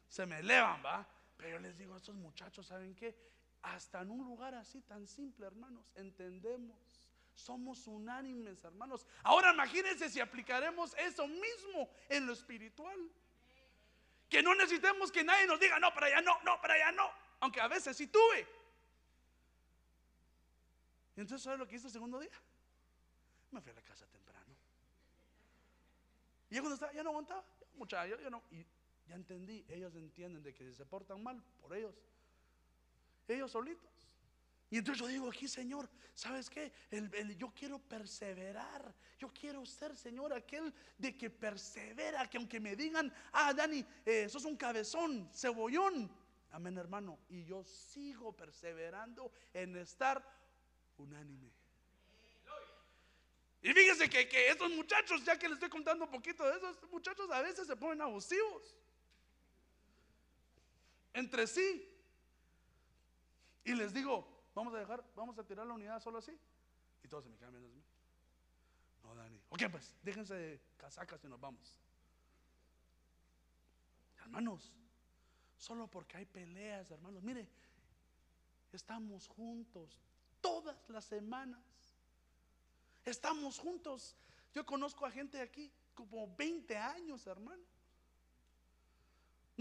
[0.08, 1.08] se me elevan, va.
[1.38, 3.18] Pero yo les digo estos muchachos, ¿saben qué?
[3.64, 6.78] Hasta en un lugar así tan simple, hermanos, entendemos.
[7.34, 9.08] Somos unánimes, hermanos.
[9.24, 13.00] Ahora imagínense si aplicaremos eso mismo en lo espiritual.
[14.32, 17.12] Que no necesitemos que nadie nos diga, no, para allá no, no, para allá no.
[17.42, 18.48] Aunque a veces sí tuve.
[21.18, 22.32] Y entonces, ¿sabes lo que hice el segundo día?
[23.52, 24.56] Me fui a la casa temprano.
[26.50, 27.44] Y ya cuando estaba, ya no aguantaba.
[27.76, 28.42] Mucha, yo, yo no.
[28.52, 28.66] Y
[29.06, 31.94] ya entendí, ellos entienden de que si se portan mal por ellos,
[33.28, 33.91] ellos solitos.
[34.72, 36.72] Y entonces yo digo aquí, Señor, ¿sabes qué?
[37.38, 38.96] yo quiero perseverar.
[39.20, 44.30] Yo quiero ser, Señor, aquel de que persevera, que aunque me digan, ah, Dani, eh,
[44.30, 46.10] sos un cabezón, cebollón.
[46.52, 47.20] Amén, hermano.
[47.30, 50.26] Y yo sigo perseverando en estar
[50.98, 51.52] unánime.
[53.62, 56.78] Y fíjese que, que estos muchachos, ya que les estoy contando un poquito de esos
[56.90, 58.76] muchachos, a veces se ponen abusivos
[61.14, 61.88] entre sí.
[63.66, 66.38] Y les digo, vamos a dejar, vamos a tirar la unidad solo así.
[67.04, 67.70] Y todos se me quedan viendo.
[69.04, 69.40] No, Dani.
[69.50, 71.80] Ok, pues, déjense de casacas y nos vamos.
[74.18, 74.72] Hermanos,
[75.58, 77.24] solo porque hay peleas, hermanos.
[77.24, 77.48] Mire,
[78.72, 80.00] estamos juntos
[80.40, 81.62] todas las semanas.
[83.04, 84.16] Estamos juntos.
[84.54, 87.64] Yo conozco a gente aquí como 20 años, hermano.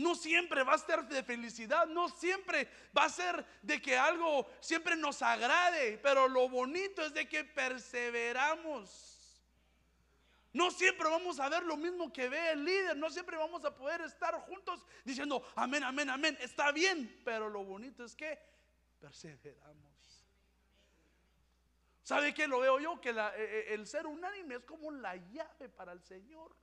[0.00, 4.48] No siempre va a ser de felicidad, no siempre va a ser de que algo
[4.60, 8.88] siempre nos agrade, pero lo bonito es de que perseveramos.
[10.54, 13.76] No siempre vamos a ver lo mismo que ve el líder, no siempre vamos a
[13.76, 16.38] poder estar juntos diciendo amén, amén, amén.
[16.40, 18.38] Está bien, pero lo bonito es que
[19.00, 20.24] perseveramos.
[22.02, 22.98] ¿Sabe qué lo veo yo?
[23.02, 26.56] Que e, e, el ser unánime es como la llave para el Señor.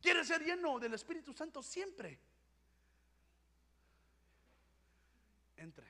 [0.00, 2.18] Quiere ser lleno del Espíritu Santo siempre.
[5.56, 5.86] Entre.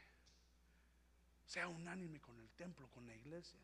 [1.47, 3.61] Sea unánime con el templo, con la iglesia.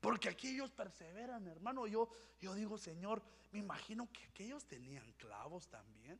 [0.00, 1.86] Porque aquí ellos perseveran, hermano.
[1.86, 2.08] Yo,
[2.40, 6.18] yo digo, Señor, me imagino que, ellos tenían clavos también.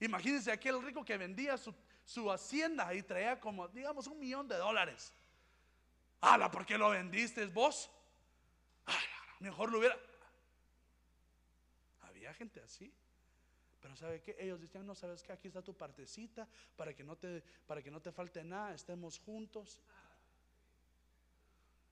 [0.00, 4.56] Imagínense aquel rico que vendía su, su hacienda y traía como, digamos, un millón de
[4.56, 5.12] dólares.
[6.20, 6.50] ¡Hala!
[6.50, 7.90] ¿Por qué lo vendiste vos?
[9.40, 9.96] Mejor lo hubiera
[12.32, 12.94] gente así.
[13.80, 17.16] Pero ¿sabe que Ellos decían, no, ¿sabes que Aquí está tu partecita para que no
[17.16, 19.82] te, para que no te falte nada, estemos juntos.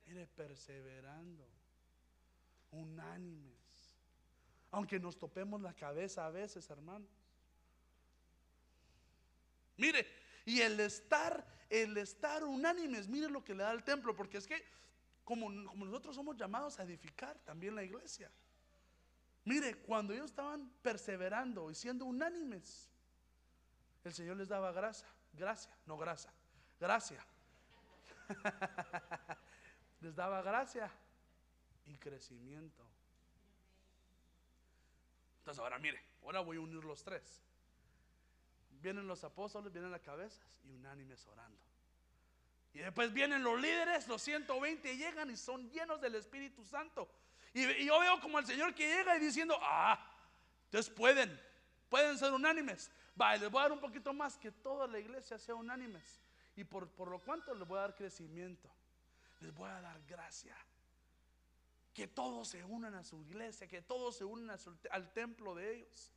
[0.06, 1.46] Mire, perseverando,
[2.70, 3.52] unánimes.
[4.70, 7.10] Aunque nos topemos la cabeza a veces, hermanos.
[9.76, 10.06] Mire,
[10.46, 14.46] y el estar, el estar unánimes, mire lo que le da el templo, porque es
[14.46, 14.64] que
[15.24, 18.30] como nosotros somos llamados a edificar también la iglesia.
[19.44, 22.88] Mire, cuando ellos estaban perseverando y siendo unánimes,
[24.04, 26.32] el Señor les daba gracia, gracia, no grasa,
[26.78, 27.24] gracia.
[30.00, 30.90] les daba gracia
[31.86, 32.82] y crecimiento.
[35.38, 37.42] Entonces ahora mire, ahora voy a unir los tres.
[38.80, 41.58] Vienen los apóstoles, vienen las cabezas y unánimes orando.
[42.74, 47.08] Y después vienen los líderes, los 120 llegan y son llenos del Espíritu Santo.
[47.54, 49.98] Y, yo veo como el Señor que llega y diciendo, ah,
[50.64, 51.40] entonces pueden,
[51.88, 52.90] pueden ser unánimes.
[53.20, 56.20] Va, les voy a dar un poquito más, que toda la iglesia sea unánimes.
[56.56, 58.70] Y por, por lo cuanto les voy a dar crecimiento,
[59.40, 60.56] les voy a dar gracia.
[61.92, 64.58] Que todos se unan a su iglesia, que todos se unan
[64.90, 66.10] al templo de ellos.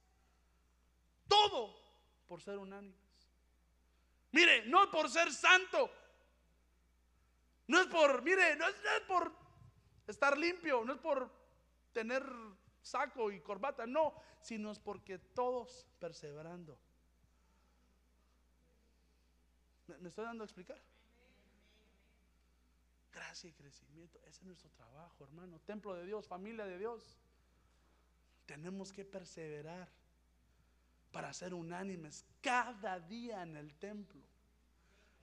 [1.27, 1.75] Todo
[2.27, 2.97] por ser unánimes.
[4.31, 5.91] Mire, no por ser santo.
[7.67, 8.75] No es por, mire, no es
[9.07, 9.44] por
[10.07, 11.31] estar limpio, no es por
[11.93, 12.23] tener
[12.81, 16.77] saco y corbata, no, sino es porque todos perseverando.
[19.87, 20.81] ¿Me, estoy dando a explicar?
[23.11, 25.59] Gracia y crecimiento, ese es nuestro trabajo, hermano.
[25.59, 27.17] Templo de Dios, familia de Dios.
[28.45, 29.87] Tenemos que perseverar
[31.11, 34.24] para ser unánimes cada día en el templo.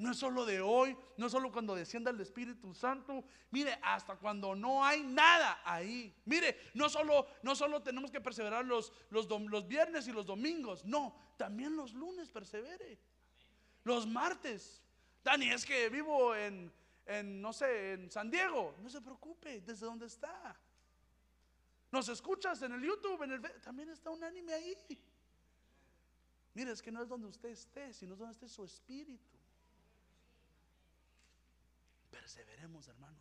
[0.03, 3.23] No es solo de hoy, no es solo cuando descienda el Espíritu Santo.
[3.53, 6.13] Mire, hasta cuando no hay nada ahí.
[6.25, 10.85] Mire, no solo, no solo tenemos que perseverar los, los, viernes y los domingos.
[10.85, 12.99] No, también los lunes persevere.
[13.85, 14.83] Los martes.
[15.23, 16.73] Dani, es que vivo en,
[17.07, 18.75] en, no sé, en San Diego.
[18.83, 20.59] No se preocupe, desde donde está.
[21.93, 24.77] Nos escuchas en el YouTube, en el, también está un anime ahí.
[26.55, 29.42] Mire, es que no es donde usted esté, sino donde esté su espíritu.
[32.23, 33.19] Perseveremos, hermano.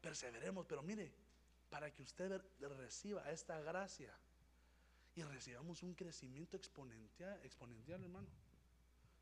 [0.00, 1.12] Perseveremos, pero mire,
[1.68, 4.10] para que usted reciba esta gracia
[5.14, 8.28] y recibamos un crecimiento exponencial, exponencial, hermano.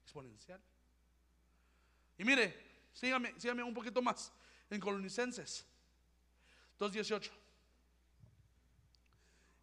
[0.04, 0.60] Exponencial.
[2.16, 2.54] Y mire,
[2.92, 4.32] sígame, sígame un poquito más
[4.70, 5.66] en Colonicenses
[6.78, 7.28] 2.18.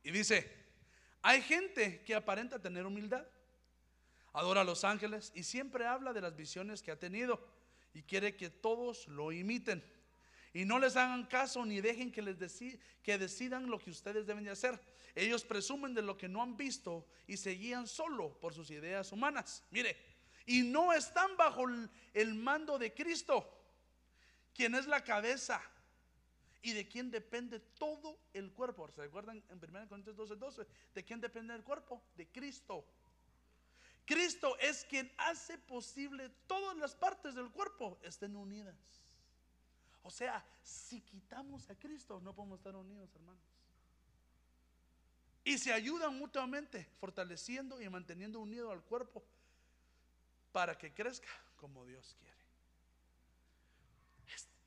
[0.04, 0.52] Y dice,
[1.22, 3.26] hay gente que aparenta tener humildad,
[4.34, 7.63] adora a los ángeles y siempre habla de las visiones que ha tenido
[7.94, 9.84] y quiere que todos lo imiten.
[10.54, 12.38] Y no les hagan caso ni dejen que les
[13.02, 14.80] que decidan lo que ustedes deben de hacer.
[15.16, 19.12] Ellos presumen de lo que no han visto y se guían solo por sus ideas
[19.12, 19.64] humanas.
[19.72, 19.98] Mire,
[20.46, 21.66] y no están bajo
[22.14, 23.50] el mando de Cristo,
[24.54, 25.62] quien es la cabeza
[26.64, 28.90] y de quién depende todo el cuerpo.
[28.90, 30.68] ¿Se recuerdan en 1 Corintios 12, 12?
[30.96, 32.02] ¿De quién depende el cuerpo?
[32.16, 32.86] De Cristo.
[34.06, 38.76] Cristo es quien hace posible todas las partes del cuerpo estén unidas.
[40.04, 43.42] O sea, si quitamos a Cristo, no podemos estar unidos, hermanos.
[45.46, 49.24] Y se ayudan mutuamente, fortaleciendo y manteniendo unido al cuerpo
[50.52, 52.34] para que crezca como Dios quiere.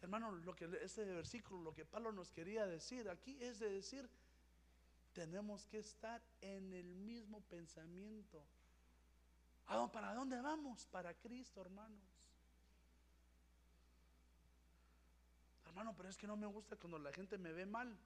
[0.03, 4.09] Hermano, lo que este versículo, lo que Pablo nos quería decir aquí es de decir,
[5.15, 8.43] tenemos que estar en el mismo pensamiento.
[9.67, 10.87] ¿Para dónde vamos?
[10.87, 12.01] Para Cristo, hermanos.
[15.67, 17.97] Hermano, pero es que no me gusta cuando la gente me ve mal.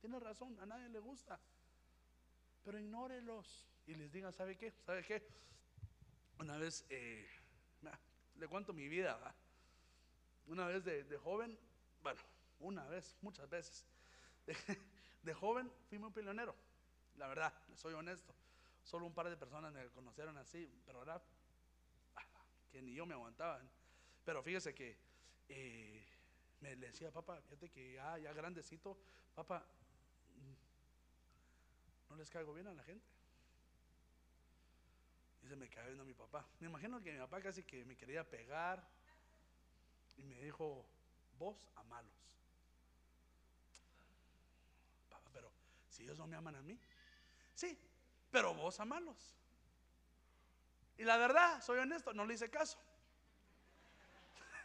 [0.00, 1.38] Tiene razón, a nadie le gusta.
[2.64, 4.72] Pero ignórelos y les diga, ¿sabe qué?
[4.86, 5.22] ¿Sabe qué?
[6.38, 7.28] Una vez, eh,
[8.36, 9.18] le cuento mi vida.
[10.46, 11.56] Una vez de, joven,
[12.02, 12.20] bueno,
[12.58, 13.86] una vez, muchas veces,
[15.22, 16.56] de, joven fui muy peleonero,
[17.16, 18.34] la verdad, soy honesto.
[18.84, 21.22] Solo un par de personas me conocieron así, pero ahora
[22.70, 23.60] que ni yo me aguantaba.
[24.24, 24.98] Pero fíjese que
[25.48, 26.06] eh,
[26.60, 28.98] me decía, papá, fíjate que ya, ya grandecito,
[29.34, 29.64] papá,
[32.08, 33.06] no les caigo bien a la gente.
[35.42, 36.46] Y se me cae viendo mi papá.
[36.58, 38.86] Me imagino que mi papá casi que me quería pegar,
[40.16, 40.84] y me dijo,
[41.38, 42.12] vos amalos.
[45.08, 45.50] Papá, pero
[45.88, 46.78] si ellos no me aman a mí,
[47.54, 47.78] sí,
[48.30, 49.34] pero vos amalos.
[50.98, 52.78] Y la verdad, soy honesto, no le hice caso.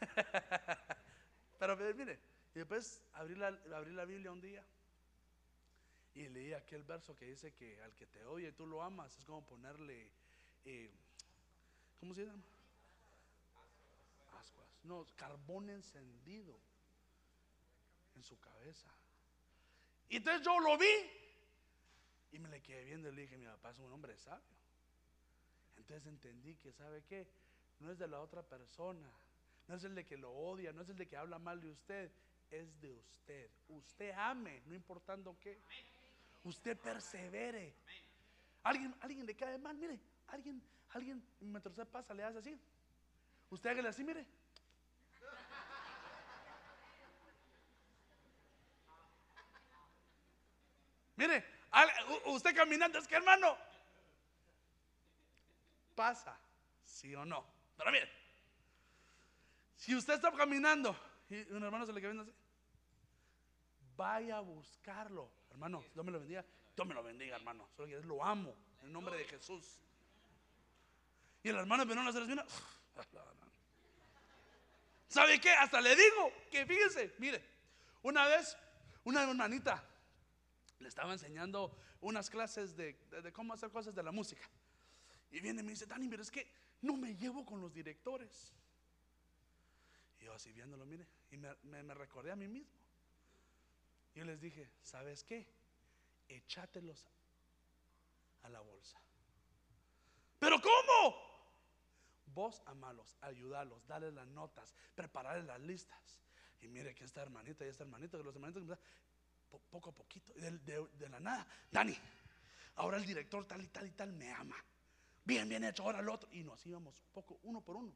[1.60, 2.19] pero mire,
[2.54, 4.63] y después abrí la, abrí la Biblia un día
[6.13, 9.25] y leí aquel verso que dice que al que te oye tú lo amas es
[9.25, 10.10] como ponerle,
[10.65, 10.89] eh,
[11.99, 12.43] ¿cómo se llama?
[14.86, 16.56] no, carbón encendido
[18.15, 18.88] en su cabeza.
[20.10, 20.88] Y entonces yo lo vi
[22.31, 24.55] y me le quedé viendo y le dije, mi papá es un hombre sabio.
[25.77, 27.27] Entonces entendí que, ¿sabe qué?
[27.79, 29.09] No es de la otra persona,
[29.67, 31.69] no es el de que lo odia, no es el de que habla mal de
[31.69, 32.11] usted,
[32.51, 33.49] es de usted.
[33.69, 35.59] Usted ame, no importando qué.
[36.43, 37.73] Usted persevere.
[38.63, 42.59] Alguien, alguien le cae mal, mire, alguien, alguien mientras usted pasa le hace así.
[43.49, 44.25] Usted hágale así, mire.
[51.17, 51.54] Mire,
[52.36, 53.58] usted caminando, es que hermano,
[55.95, 56.38] pasa,
[56.84, 57.45] sí o no.
[57.78, 58.10] Pero mire,
[59.76, 60.95] si usted está caminando
[61.30, 62.34] y un hermano se le viendo así,
[63.95, 65.84] vaya a buscarlo, hermano.
[65.93, 66.45] Dios me lo bendiga,
[66.76, 67.67] Dios me lo bendiga, hermano.
[67.76, 69.80] Solo que lo amo en nombre de Jesús.
[71.43, 72.36] Y el hermano no hacer así,
[75.08, 75.52] ¿Sabe qué?
[75.52, 77.43] Hasta le digo que fíjese, mire,
[78.04, 78.58] una vez
[79.04, 79.84] una hermanita
[80.79, 82.97] le estaba enseñando unas clases de,
[83.33, 84.47] cómo hacer cosas de la música.
[85.31, 86.49] Y viene y me dice, Dani, pero es que
[86.81, 88.53] no me llevo con los directores.
[90.19, 92.73] Y yo así viéndolo, mire, y me, me, recordé a mí mismo.
[94.13, 95.47] Yo les dije, ¿sabes qué?
[96.27, 97.05] Echátelos
[98.43, 98.99] a la bolsa.
[100.39, 101.35] ¿Pero cómo?
[102.27, 106.19] Vos amalos, ayudarlos, darles las notas, prepararles las listas.
[106.61, 108.77] Y mire que esta hermanita y esta hermanita, que los hermanitos
[109.69, 111.96] poco a poquito, de, la nada, Dani,
[112.75, 114.56] ahora el director tal y tal y tal me ama.
[115.23, 116.29] Bien, bien hecho, ahora el otro.
[116.31, 117.93] Y nos íbamos poco, uno por uno.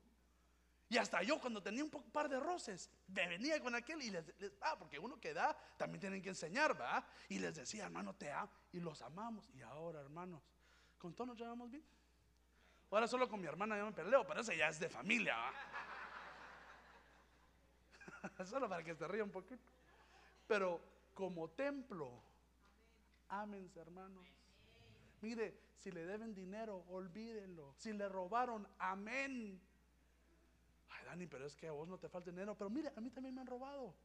[0.90, 4.26] Y hasta yo cuando tenía un par de roces, me venía con aquel y les,
[4.62, 7.06] ah, porque uno que da, también tienen que enseñar, ¿va?
[7.30, 8.52] Y les decía, hermano, te amo.
[8.72, 9.48] Y los amamos.
[9.54, 10.42] Y ahora, hermanos,
[10.98, 11.86] con todos nos llevamos bien.
[12.92, 15.36] Ahora solo con mi hermana ya me peleo, pero ese ya es de familia,
[18.46, 19.62] solo para que se ría un poquito.
[20.48, 20.82] Pero
[21.20, 22.10] como templo.
[23.28, 24.26] Ámense, hermanos.
[25.22, 27.74] Mire, Si le deben dinero, olvídenlo.
[27.78, 29.62] Si le robaron, amén.
[30.90, 32.54] Ay, Dani, pero es que a vos no te falta dinero.
[32.58, 33.96] Pero mire, a mí también me han robado.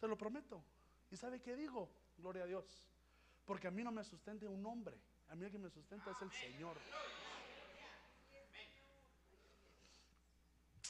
[0.00, 0.60] Te lo prometo.
[1.08, 1.88] ¿Y sabe qué digo?
[2.18, 2.84] Gloria a Dios.
[3.46, 4.96] Porque a mí no me sustenta un hombre.
[5.28, 6.76] A mí el que me sustenta es el Señor.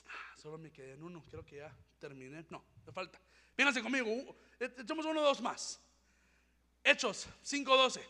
[0.06, 1.22] Ah, Solo me quedé en uno.
[1.30, 2.46] Creo que ya terminé.
[2.48, 3.20] No, me falta.
[3.56, 4.08] Vénganse conmigo.
[4.58, 5.78] e- Echamos uno o dos más.
[6.82, 8.00] Hechos 5.12.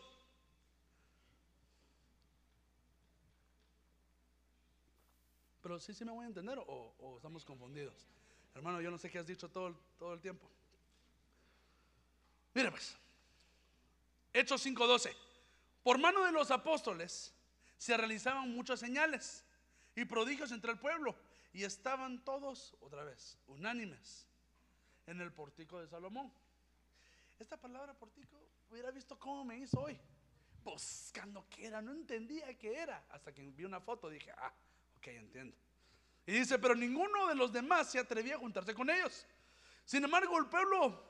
[5.61, 8.07] Pero sí, sí me voy a entender o, estamos confundidos.
[8.55, 10.49] Hermano, yo no sé qué has dicho todo, todo el tiempo.
[12.53, 12.95] Mire pues.
[14.31, 15.13] Hechos 5.12.
[15.83, 17.33] Por mano de los apóstoles
[17.77, 19.43] se realizaban muchas señales
[19.95, 21.13] y prodigios entre el pueblo
[21.53, 24.27] y estaban todos, otra vez, unánimes
[25.07, 26.31] en el portico de Salomón.
[27.39, 28.37] Esta palabra portico
[28.69, 29.99] hubiera visto cómo me hizo hoy.
[30.63, 33.03] Buscando qué era, no entendía qué era.
[33.09, 34.53] Hasta que vi una foto dije, ah,
[34.97, 35.57] ok, entiendo.
[36.25, 39.25] Y dice, pero ninguno de los demás se atrevía a juntarse con ellos.
[39.85, 41.03] Sin embargo, el pueblo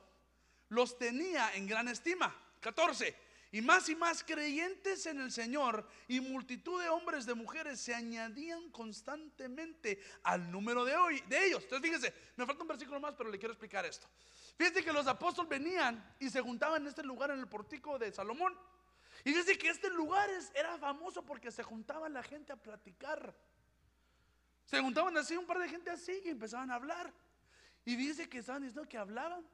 [0.69, 2.33] los tenía en gran estima.
[2.61, 3.30] 14.
[3.53, 7.93] Y más y más creyentes en el Señor y multitud de hombres de mujeres se
[7.93, 11.63] añadían constantemente al número de hoy de ellos.
[11.63, 14.07] Entonces fíjense, me falta un versículo más, pero le quiero explicar esto.
[14.57, 18.13] Fíjense que los apóstoles venían y se juntaban en este lugar en el portico de
[18.13, 18.57] Salomón.
[19.25, 23.35] Y dice que este lugar era famoso porque se juntaba la gente a platicar.
[24.65, 27.13] Se juntaban así, un par de gente así y empezaban a hablar.
[27.83, 29.45] Y dice que estaban diciendo que hablaban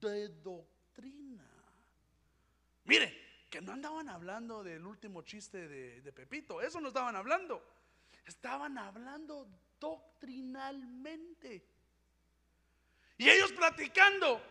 [0.00, 1.44] de doctrina.
[2.86, 7.62] Mire, que no andaban hablando del último chiste de, Pepito, eso no estaban hablando.
[8.24, 9.46] Estaban hablando
[9.78, 11.64] doctrinalmente.
[13.18, 14.42] Y ellos platicando,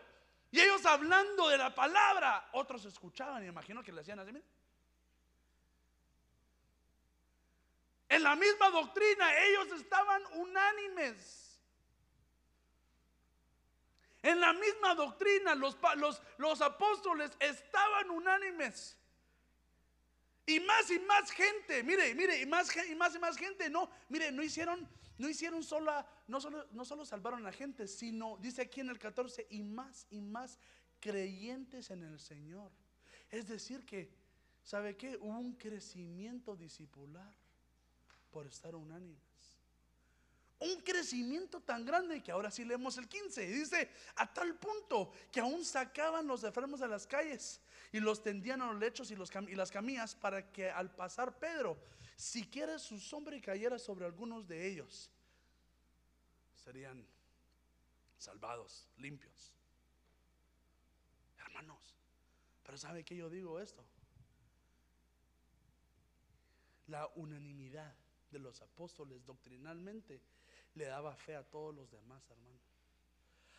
[0.50, 4.32] y ellos hablando de la palabra, otros escuchaban y imagino que le hacían así.
[4.32, 4.44] mire.
[8.08, 11.45] En la misma doctrina, ellos estaban unánimes.
[14.26, 18.98] En la misma doctrina, los, los, los apóstoles estaban unánimes.
[20.44, 23.88] Y más y más gente, mire, mire, y más, y más y más gente, no,
[24.08, 28.36] mire, no hicieron, no hicieron sola, no solo, no solo salvaron a la gente, sino,
[28.38, 30.58] dice aquí en el 14, y más y más
[30.98, 32.72] creyentes en el Señor.
[33.30, 34.10] Es decir que,
[34.64, 35.16] ¿sabe qué?
[35.18, 37.32] Hubo un crecimiento discipular
[38.32, 39.25] por estar unánimes.
[40.58, 43.44] Un crecimiento tan grande que ahora sí leemos el 15.
[43.44, 47.60] Y dice, a tal punto que aún sacaban los enfermos de las calles
[47.92, 51.38] y los tendían a los lechos y, los y las camillas para que al pasar
[51.38, 51.76] Pedro,
[52.16, 55.10] siquiera su sombra cayera sobre algunos de ellos,
[56.64, 57.06] serían
[58.18, 59.52] salvados, limpios.
[61.38, 61.94] Hermanos,
[62.64, 63.84] pero ¿sabe qué yo digo esto?
[66.88, 67.94] La unanimidad
[68.30, 70.20] de los apóstoles doctrinalmente
[70.76, 72.60] le daba fe a todos los demás, hermano.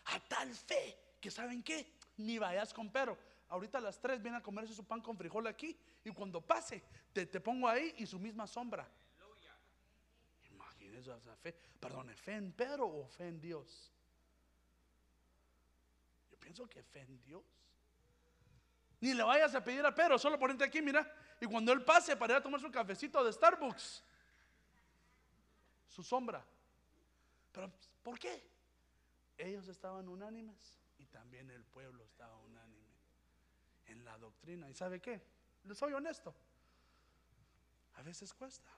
[0.05, 3.17] A tal fe que saben qué, ni vayas con pero.
[3.49, 6.83] Ahorita a las 3 viene a comerse su pan con frijol aquí y cuando pase
[7.13, 8.87] te, te pongo ahí y su misma sombra.
[10.51, 11.53] Imagínense esa fe.
[11.79, 13.91] Perdone, fe en Pedro o fe en Dios.
[16.29, 17.43] Yo pienso que fe en Dios.
[18.99, 21.09] Ni le vayas a pedir a Pedro, solo ponete aquí, mira.
[21.39, 24.03] Y cuando él pase para ir a tomar su cafecito de Starbucks,
[25.87, 26.43] su sombra.
[27.57, 27.71] Pero,
[28.03, 28.47] ¿por qué?
[29.35, 32.93] Ellos estaban unánimes y también el pueblo estaba unánime
[33.87, 34.69] en la doctrina.
[34.69, 35.19] ¿Y sabe qué?
[35.63, 36.35] Les soy honesto.
[37.95, 38.69] A veces cuesta.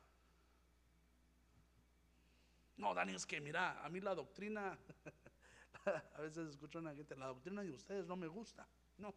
[2.77, 4.77] No, Dani, es que mira, a mí la doctrina,
[6.15, 8.65] a veces escucho a una gente, la doctrina de ustedes no me gusta.
[8.97, 9.13] No.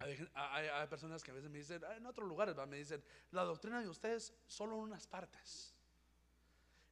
[0.00, 3.80] Hay, hay- personas que a veces me dicen, en otros lugares me dicen, la doctrina
[3.80, 5.71] de ustedes solo en unas partes.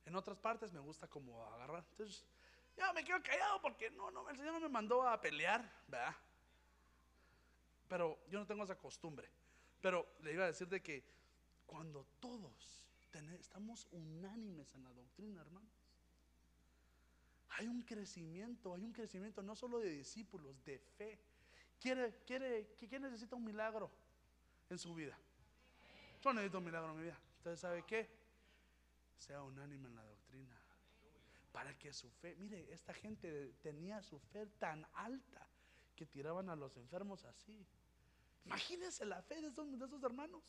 [0.07, 1.85] En otras partes me gusta como agarrar.
[1.91, 2.25] Entonces,
[2.77, 6.15] ya me quedo callado porque no, no, el Señor no me mandó a pelear, ¿verdad?
[7.89, 9.29] Pero yo no tengo esa costumbre.
[9.81, 11.05] Pero le iba a decir de que
[11.67, 15.71] cuando todos tene- estamos unánimes en la doctrina, hermanos,
[17.51, 21.19] hay un crecimiento, hay un crecimiento no solo de discípulos, de fe.
[21.81, 23.91] ¿Quiere, quiere, ¿Quién necesita un milagro
[24.69, 25.19] en su vida?
[26.23, 27.19] Yo necesito un milagro en mi vida.
[27.39, 28.20] Entonces, ¿sabe qué?
[29.21, 30.57] Sea unánime en la doctrina.
[31.53, 35.47] Para que su fe, mire, esta gente tenía su fe tan alta
[35.95, 37.67] que tiraban a los enfermos así.
[38.47, 40.43] Imagínense la fe de esos, de esos hermanos.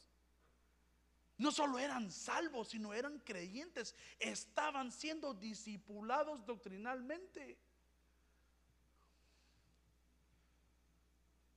[1.37, 3.95] No solo eran salvos, sino eran creyentes.
[4.19, 7.57] Estaban siendo discipulados doctrinalmente.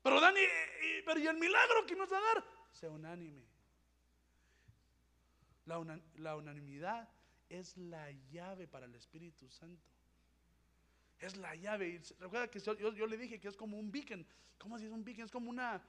[0.02, 2.44] Pero Dani, ¿y- pero ¿y el milagro que nos va a dar?
[2.72, 3.42] Sea unánime.
[5.66, 7.08] La, una- la unanimidad
[7.48, 9.90] es la llave para el Espíritu Santo.
[11.18, 12.00] Es la llave.
[12.18, 14.26] Recuerda que yo, yo- yo le dije que es como un beacon.
[14.58, 15.24] ¿Cómo si es un beacon?
[15.24, 15.82] Es como una...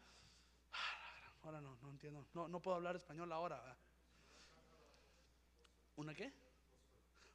[1.43, 2.25] Ahora no, no entiendo.
[2.33, 3.77] No, no puedo hablar español ahora.
[5.97, 6.33] ¿Una qué?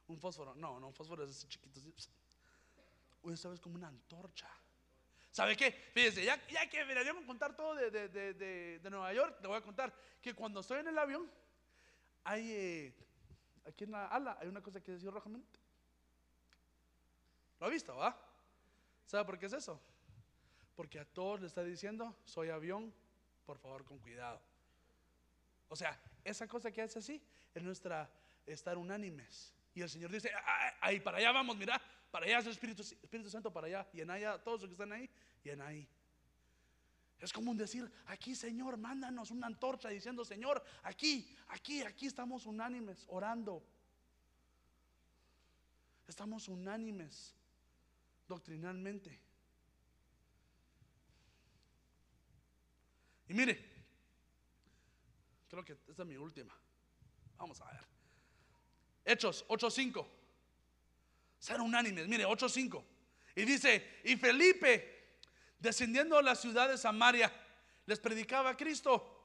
[0.07, 0.53] Un fósforo.
[0.55, 1.79] No, no, un fósforo es ese chiquito.
[3.31, 4.49] Esto es como una antorcha.
[5.31, 5.71] ¿Sabe qué?
[5.93, 9.13] Fíjese, ya, ya que me le voy a contar todo de, de- de- de- Nueva
[9.13, 11.31] York, le voy a contar que cuando estoy en el avión,
[12.23, 12.93] hay eh,
[13.65, 15.59] aquí en la ala, hay una cosa que dice rojamente.
[17.59, 18.17] ¿Lo ha visto, va?
[19.05, 19.79] ¿Sabe por qué es eso?
[20.75, 22.93] Porque a todos le está diciendo, soy avión,
[23.45, 24.41] por favor, con cuidado.
[25.69, 27.21] O sea, esa cosa que hace así
[27.53, 28.09] es nuestra
[28.45, 29.53] estar unánimes.
[29.73, 32.81] Y el Señor dice, "Ah, ahí para allá vamos, mira, para allá es el Espíritu,
[32.81, 33.87] Espíritu Santo, para allá.
[33.93, 35.09] Y en allá, todos los que están ahí,
[35.43, 35.87] y en ahí.
[37.21, 42.47] Es como un decir, aquí Señor, mándanos una antorcha diciendo, Señor, aquí, aquí, aquí estamos
[42.47, 43.63] unánimes, orando.
[46.07, 47.35] Estamos unánimes
[48.27, 49.21] doctrinalmente.
[53.29, 53.69] Y mire,
[55.47, 56.57] creo que esta es mi última.
[57.37, 57.85] Vamos a ver.
[59.05, 60.07] Hechos 8:5.
[61.37, 62.83] Ser unánimes, mire, 8:5.
[63.35, 65.00] Y dice, y Felipe,
[65.61, 67.31] descendiendo a la ciudad de Samaria,
[67.85, 69.17] les predicaba Cristo.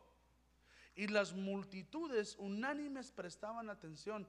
[0.95, 4.27] Y las multitudes unánimes prestaban atención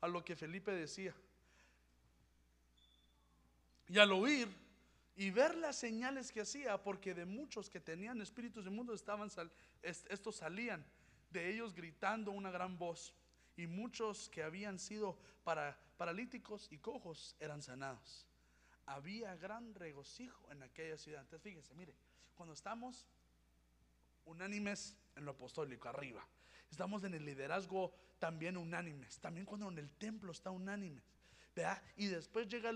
[0.00, 1.14] a lo que Felipe decía.
[3.88, 4.48] Y al oír
[5.16, 9.30] y ver las señales que hacía, porque de muchos que tenían espíritus inmundos estaban
[9.82, 10.84] estos salían
[11.30, 13.12] de ellos gritando una gran voz,
[13.56, 18.27] y muchos que habían sido para, paralíticos y cojos eran sanados.
[18.88, 21.20] Había gran regocijo en aquella ciudad.
[21.20, 21.94] Entonces fíjese, mire,
[22.36, 23.06] cuando estamos
[24.24, 26.26] unánimes en lo apostólico, arriba.
[26.70, 29.18] Estamos en el liderazgo también unánimes.
[29.20, 31.04] También cuando en el templo está unánimes.
[31.54, 31.82] ¿verdad?
[31.96, 32.70] Y después llega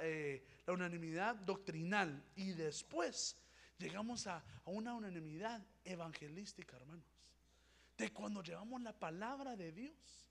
[0.00, 2.22] eh, la unanimidad doctrinal.
[2.36, 3.36] Y después
[3.78, 7.06] llegamos a, a una unanimidad evangelística, hermanos.
[7.96, 10.28] De cuando llevamos la palabra de Dios.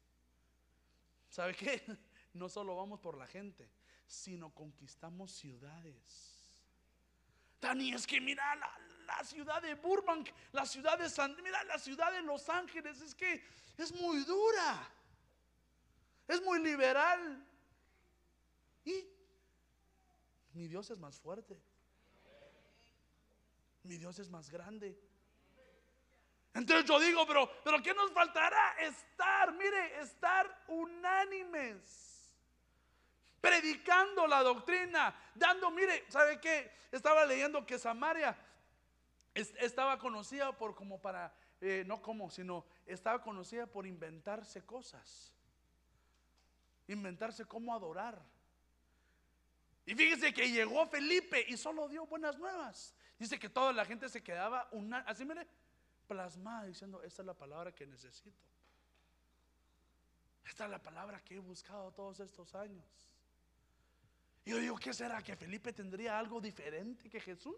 [1.29, 1.81] ¿Sabe qué?
[2.33, 3.67] No solo vamos por la gente,
[4.07, 6.33] sino conquistamos ciudades.
[7.59, 11.77] Dani, es que mira la, la ciudad de Burbank, la ciudad de San, mira la
[11.77, 13.43] ciudad de Los Ángeles, es que
[13.77, 14.89] es muy dura,
[16.27, 17.45] es muy liberal.
[18.85, 19.05] Y
[20.53, 21.59] mi Dios es más fuerte,
[23.83, 24.97] mi Dios es más grande.
[26.53, 28.75] Entonces yo digo, pero, pero ¿qué nos faltará?
[28.79, 32.16] Estar, mire, estar unánimes
[33.41, 36.71] predicando la doctrina, dando, mire, ¿sabe qué?
[36.91, 38.37] Estaba leyendo que Samaria
[39.33, 45.31] es- estaba conocida por como para, eh, no como, sino estaba conocida por inventarse cosas,
[46.87, 48.19] inventarse cómo adorar.
[49.85, 52.93] Y fíjese que llegó Felipe y solo dio buenas nuevas.
[53.17, 55.47] Dice que toda la gente se quedaba una, así mire,
[56.07, 58.43] plasmada diciendo, esta es la palabra que necesito.
[60.45, 62.85] Esta es la palabra que he buscado todos estos años.
[64.47, 65.21] Y yo digo, ¿qué será?
[65.21, 67.57] ¿Que Felipe tendría algo diferente que Jesús?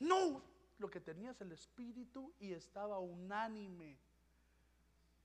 [0.00, 0.42] No,
[0.78, 3.96] lo que tenía es el Espíritu y estaba unánime.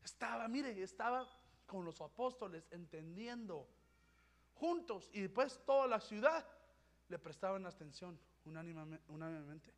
[0.04, 1.28] Estaba, mire, estaba
[1.66, 3.68] con los apóstoles entendiendo
[4.54, 6.46] juntos y después toda la ciudad
[7.08, 9.74] le prestaban atención unánimemente.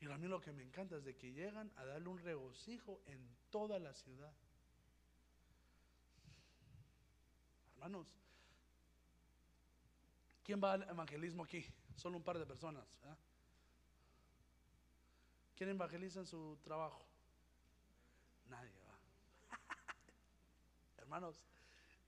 [0.00, 3.02] Y a mí lo que me encanta es de que llegan a darle un regocijo
[3.04, 4.32] en toda la ciudad.
[7.84, 8.06] Hermanos,
[10.42, 11.66] ¿quién va al evangelismo aquí?
[11.96, 12.82] Solo un par de personas.
[15.54, 17.04] ¿Quién evangeliza en su trabajo?
[18.48, 19.58] Nadie va.
[20.96, 21.42] Hermanos,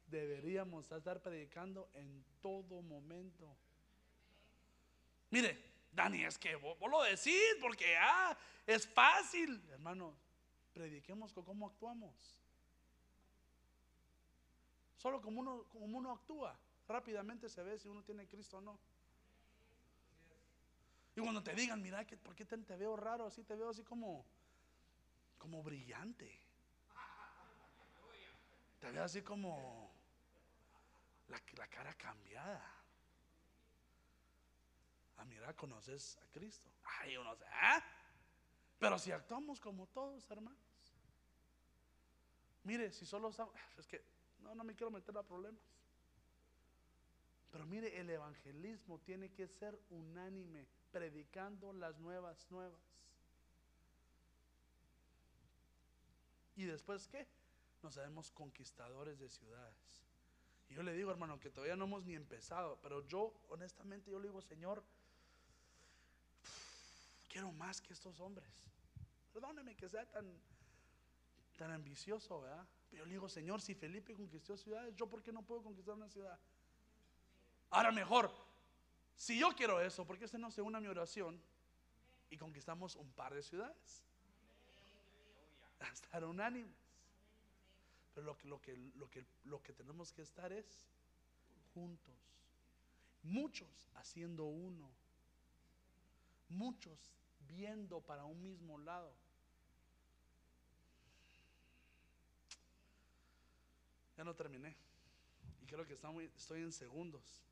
[0.06, 3.54] deberíamos estar predicando en todo momento.
[5.28, 5.62] Mire,
[5.92, 8.34] Dani, es que vos, vos lo decís porque ah,
[8.66, 9.62] es fácil.
[9.72, 10.14] Hermanos,
[10.72, 12.45] prediquemos con cómo actuamos.
[15.06, 18.76] Solo como uno, como uno actúa, rápidamente se ve si uno tiene Cristo o no.
[21.14, 23.44] Y cuando te digan, mira, ¿por qué te, veo raro así?
[23.44, 24.26] Te veo así como,
[25.38, 26.28] como brillante.
[28.80, 29.92] Te veo así como
[31.28, 32.68] la, la cara cambiada.
[35.18, 36.68] Ah, mira, conoces a Cristo.
[36.98, 37.80] Ay, uno dice, ¿ah?
[38.80, 40.58] Pero si actuamos como todos, hermanos.
[42.64, 44.15] Mire, si solo estamos, es que
[44.46, 45.60] no, no me quiero meter a problemas.
[47.52, 52.80] Pero mire, el evangelismo tiene que ser unánime, predicando las nuevas nuevas.
[56.56, 57.26] ¿Y después qué?
[57.82, 60.02] Nos haremos conquistadores de ciudades.
[60.68, 64.18] Y yo le digo, hermano, que todavía no hemos ni empezado, pero yo, honestamente, yo
[64.18, 64.82] le digo, Señor,
[67.28, 68.48] quiero más que estos hombres.
[69.32, 70.26] Perdóneme que sea tan,
[71.58, 72.66] tan ambicioso, ¿verdad?
[72.90, 75.94] Pero yo le digo, Señor, si Felipe conquistó ciudades, ¿yo por qué no puedo conquistar
[75.94, 76.38] una ciudad?
[77.70, 78.30] Ahora mejor,
[79.16, 81.40] si yo quiero eso, ¿por qué se no se une a mi oración
[82.30, 84.02] y conquistamos un par de ciudades?
[85.92, 86.74] Estar unánimes.
[88.14, 90.86] Pero lo que, lo, que, lo, que, lo que tenemos que estar es
[91.74, 92.14] juntos.
[93.22, 94.88] Muchos haciendo uno.
[96.48, 97.12] Muchos
[97.48, 99.12] viendo para un mismo lado.
[104.16, 104.76] Ya no terminé.
[105.62, 105.98] Y creo que
[106.36, 107.42] estoy en segundos.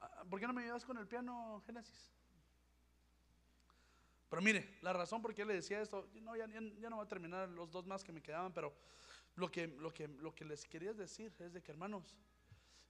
[0.00, 2.10] Ah, ¿Por qué no me ayudas con el piano, Génesis?
[4.28, 7.48] Pero mire, la razón por qué le decía esto, no, ya, no voy a terminar
[7.48, 8.74] los dos más que me quedaban, pero
[9.36, 12.16] lo que, lo, que, lo que les quería decir es de que, hermanos,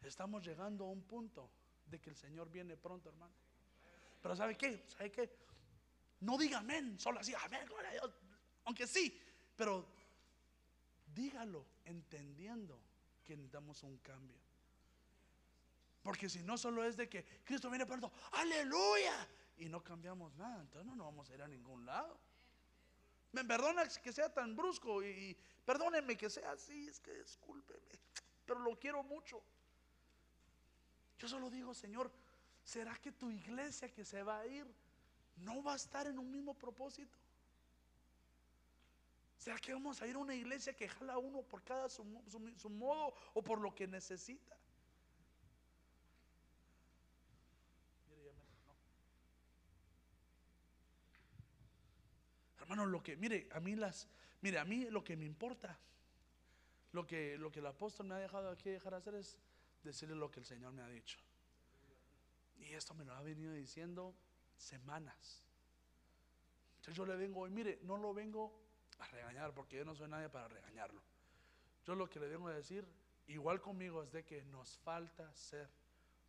[0.03, 1.51] estamos llegando a un punto
[1.85, 3.35] de que el Señor viene pronto, hermano.
[4.23, 4.85] Pero ¿sabe qué?
[4.87, 5.31] ¿Sabe qué?
[6.21, 8.11] No diga amén, solo así, amén, gloria a Dios.
[8.65, 9.21] Aunque sí,
[9.55, 9.87] pero
[11.15, 12.81] dígalo entendiendo
[13.25, 14.39] que necesitamos un cambio.
[16.03, 20.61] Porque si no solo es de que Cristo viene pronto, aleluya, y no cambiamos nada,
[20.61, 22.19] entonces no nos vamos a ir a ningún lado.
[23.33, 27.81] Me perdona que sea tan brusco y, perdónenme que sea así, es que discúlpeme,
[28.45, 29.43] pero lo quiero mucho.
[31.19, 32.13] Yo solo digo, Señor,
[32.63, 34.67] ¿será que tu iglesia que se va a ir
[35.37, 37.19] no va a estar en un mismo propósito?
[39.45, 43.13] ¿Será que vamos a ir a una iglesia que jala uno por cada su modo
[43.35, 44.57] o por lo que necesita?
[52.59, 54.09] Hermano, lo que, mire, a mí las,
[54.41, 55.79] mire, a mí lo que me importa,
[56.93, 59.37] lo que, lo que el apóstol me ha dejado aquí dejar hacer es
[59.83, 61.19] decirle lo que el Señor me ha dicho.
[62.61, 64.15] Y esto me lo ha venido diciendo
[64.57, 65.45] semanas.
[66.77, 68.64] Entonces yo le vengo y mire, no lo vengo
[69.11, 71.01] regañar porque yo no soy nadie para regañarlo.
[71.85, 72.87] Yo lo que le vengo a decir,
[73.27, 75.69] igual conmigo, es de que nos falta ser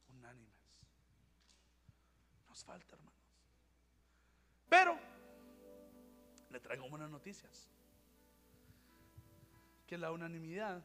[0.09, 0.79] unánimes.
[2.49, 3.31] Nos falta, hermanos.
[4.69, 4.97] Pero
[6.49, 7.69] le traigo buenas noticias.
[9.87, 10.83] Que la unanimidad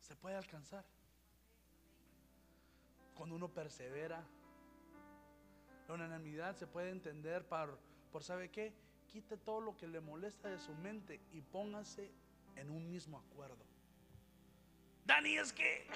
[0.00, 0.84] se puede alcanzar.
[3.14, 4.24] Cuando uno persevera,
[5.88, 7.78] la unanimidad se puede entender por,
[8.12, 8.72] por ¿sabe qué?
[9.12, 12.10] Quite todo lo que le molesta de su mente y póngase
[12.56, 13.64] en un mismo acuerdo.
[15.04, 15.86] Dani, es que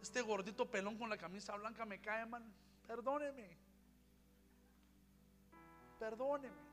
[0.00, 2.52] este gordito pelón con la camisa blanca me cae, man.
[2.86, 3.56] Perdóneme.
[5.98, 6.68] Perdóneme.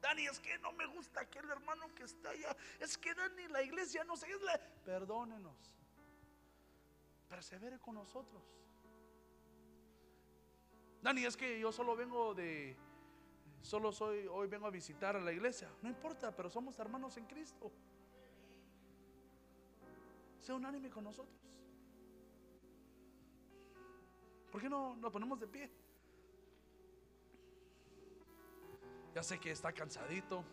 [0.00, 2.56] Dani, es que no me gusta aquel hermano que está allá.
[2.78, 4.58] Es que Dani, la iglesia no sé, es la...
[4.84, 5.74] Perdónenos.
[7.28, 8.42] Persevere con nosotros.
[11.02, 12.76] Dani, es que yo solo vengo de...
[13.62, 15.68] Solo soy, hoy vengo a visitar a la iglesia.
[15.82, 17.70] No importa, pero somos hermanos en Cristo.
[20.40, 21.36] Sea unánime con nosotros.
[24.50, 25.70] ¿Por qué no nos ponemos de pie?
[29.14, 30.44] Ya sé que está cansadito.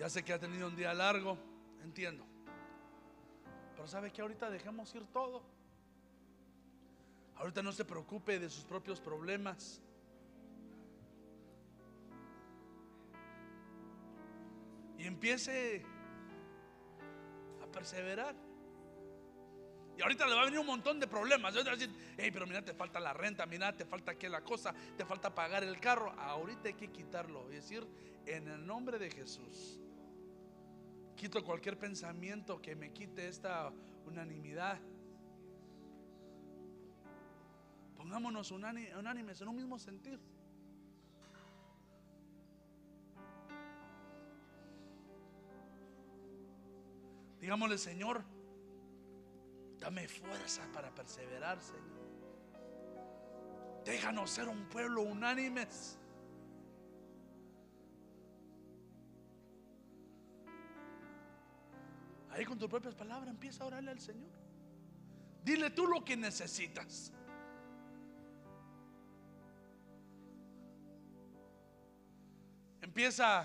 [0.00, 1.38] Ya sé que ha tenido un día largo,
[1.84, 2.24] entiendo.
[3.76, 5.44] Pero sabe que ahorita dejemos ir todo.
[7.36, 9.80] Ahorita no se preocupe de sus propios problemas.
[15.00, 15.82] y empiece
[17.62, 18.34] a perseverar.
[19.96, 21.54] Y ahorita le va a venir un montón de problemas.
[21.54, 24.12] Yo te voy a decir, hey, pero mira, te falta la renta, mira, te falta
[24.12, 26.12] aquella cosa, te falta pagar el carro.
[26.18, 27.50] Ahorita hay que quitarlo.
[27.50, 27.86] Y decir,
[28.26, 29.80] en el nombre de Jesús,
[31.16, 33.72] quito cualquier pensamiento que me quite esta
[34.06, 34.80] unanimidad.
[37.96, 40.18] Pongámonos unánimes en un mismo sentir.
[47.38, 48.24] Digámosle, Señor,
[49.78, 52.00] dame fuerza para perseverar, Señor.
[53.84, 55.99] Déjanos ser un pueblo unánimes.
[62.30, 64.30] Ahí con tus propias palabras empieza a orarle al Señor.
[65.44, 67.12] Dile tú lo que necesitas.
[72.82, 73.40] Empieza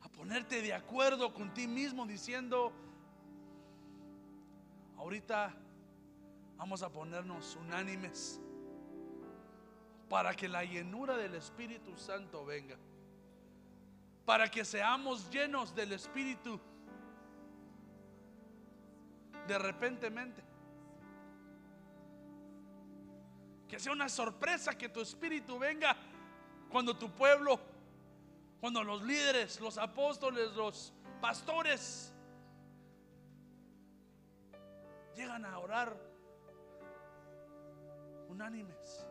[0.00, 2.72] a ponerte de acuerdo con ti mismo diciendo,
[4.96, 5.54] ahorita
[6.56, 8.40] vamos a ponernos unánimes
[10.08, 12.76] para que la llenura del Espíritu Santo venga,
[14.24, 16.60] para que seamos llenos del Espíritu
[19.46, 20.42] de repentemente.
[23.68, 25.96] Que sea una sorpresa que tu espíritu venga
[26.70, 27.58] cuando tu pueblo,
[28.60, 32.12] cuando los líderes, los apóstoles, los pastores
[35.14, 35.96] llegan a orar
[38.28, 39.06] unánimes.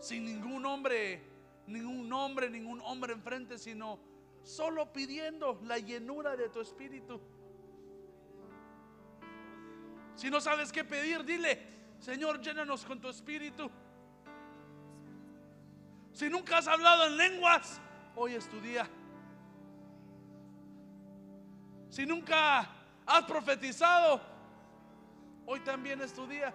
[0.00, 1.22] Sin ningún hombre,
[1.66, 3.98] ningún nombre, ningún hombre enfrente, sino
[4.42, 7.20] solo pidiendo la llenura de tu espíritu.
[10.14, 11.58] Si no sabes qué pedir, dile,
[11.98, 13.70] Señor, llénanos con tu espíritu.
[16.12, 17.80] Si nunca has hablado en lenguas,
[18.14, 18.88] hoy es tu día.
[21.88, 22.68] Si nunca
[23.06, 24.20] has profetizado,
[25.46, 26.54] hoy también es tu día.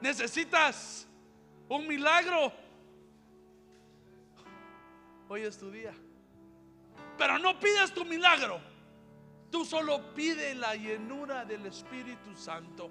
[0.00, 1.08] Necesitas
[1.68, 2.52] un milagro.
[5.28, 5.94] Hoy es tu día.
[7.16, 8.60] Pero no pidas tu milagro.
[9.50, 12.90] Tú solo pide la llenura del Espíritu Santo.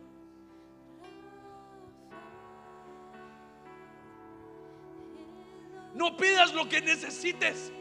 [5.93, 7.71] No pidas lo que necesites.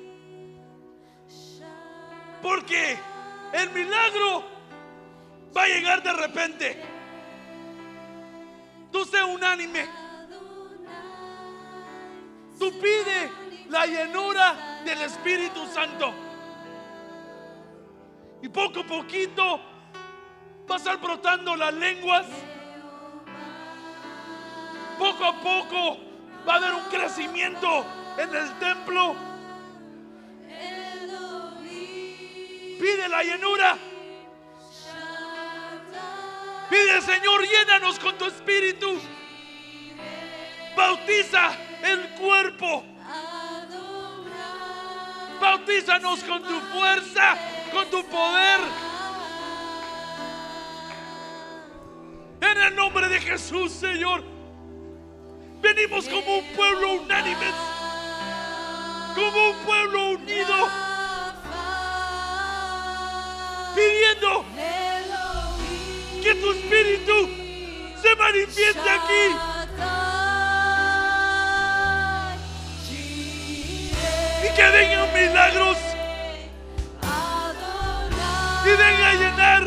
[2.43, 2.99] Porque
[3.55, 4.45] el milagro
[5.57, 6.82] va a llegar de repente.
[8.90, 10.01] Tú sé unánime.
[12.63, 13.29] Tú pide
[13.71, 16.15] la llenura del Espíritu Santo.
[18.41, 19.61] Y poco a poquito
[20.71, 22.25] va a estar brotando las lenguas.
[24.97, 25.99] Poco a poco
[26.47, 27.85] va a haber un crecimiento
[28.17, 29.17] en el templo.
[32.79, 33.77] Pide la llenura.
[36.71, 39.01] Pide, Señor, llénanos con tu espíritu.
[40.77, 42.85] Bautiza el cuerpo.
[45.41, 47.37] Bautízanos con tu fuerza,
[47.72, 48.61] con tu poder.
[52.41, 54.22] En el nombre de Jesús, Señor.
[55.61, 57.47] Venimos como un pueblo unánime,
[59.14, 60.68] como un pueblo unido,
[63.74, 64.45] pidiendo
[66.20, 67.30] que tu espíritu
[68.03, 69.51] se manifieste aquí.
[74.55, 75.78] Que vengan milagros
[78.64, 79.62] y venga a llenar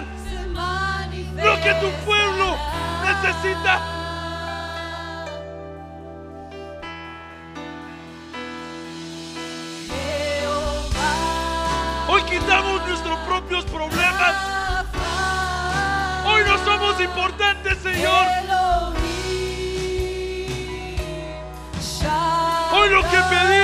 [1.43, 2.57] lo que tu pueblo
[3.03, 3.81] necesita.
[12.07, 14.35] Hoy quitamos nuestros propios problemas.
[16.25, 18.25] Hoy no somos importantes, Señor.
[22.71, 23.54] Hoy lo que pedimos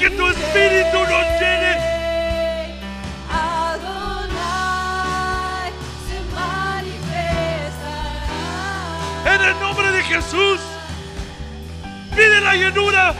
[0.00, 1.76] que tu espíritu nos llene.
[9.26, 10.58] En el nombre de Jesús,
[12.16, 13.14] pide la llenura,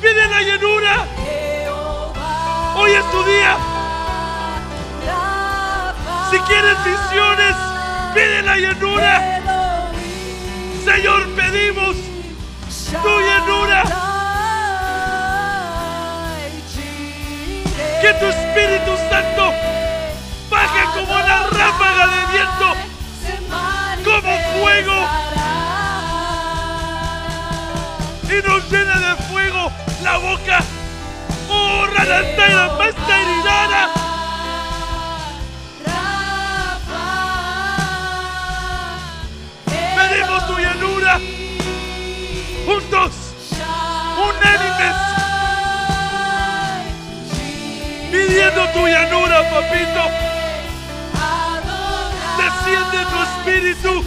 [0.00, 1.06] pide la llenura.
[2.76, 3.58] Hoy es tu día.
[6.30, 7.56] Si quieres visiones,
[8.14, 9.42] pide la llenura.
[10.82, 11.94] Señor, pedimos
[13.02, 13.20] tu
[21.86, 22.68] ráfaga de viento,
[24.04, 25.08] como fuego.
[28.24, 29.72] Y nos llene de fuego
[30.02, 30.58] la boca.
[31.48, 33.90] Oh, Ranantera, Masteridana.
[39.94, 41.20] Pedimos tu llenura.
[42.66, 43.12] Juntos,
[44.18, 44.96] unánimes,
[48.10, 50.25] pidiendo tu llenura, papito.
[52.66, 54.04] Desciende tu espíritu.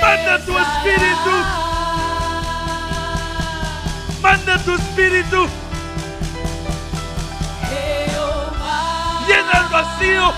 [0.00, 1.34] Manda tu espíritu.
[4.22, 5.48] Manda tu espíritu.
[9.26, 10.32] Llena el vacío.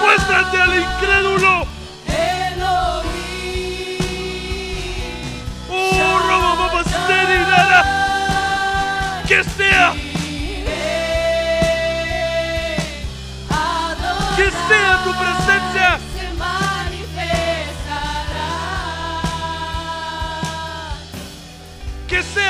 [0.00, 1.69] Muéstrate al incrédulo.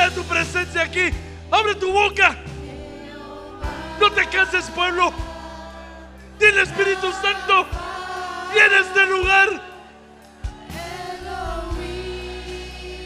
[0.09, 1.11] Tu presencia aquí.
[1.51, 2.37] Abre tu boca.
[4.01, 5.13] No te canses, pueblo.
[6.39, 7.67] Dile Espíritu Santo.
[8.55, 9.49] Llena este lugar.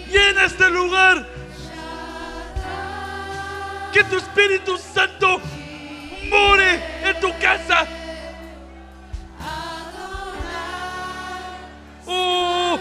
[0.08, 1.26] Llena este lugar.
[3.92, 5.40] Que tu Espíritu Santo
[6.30, 7.86] more en tu casa.
[12.06, 12.78] Oh,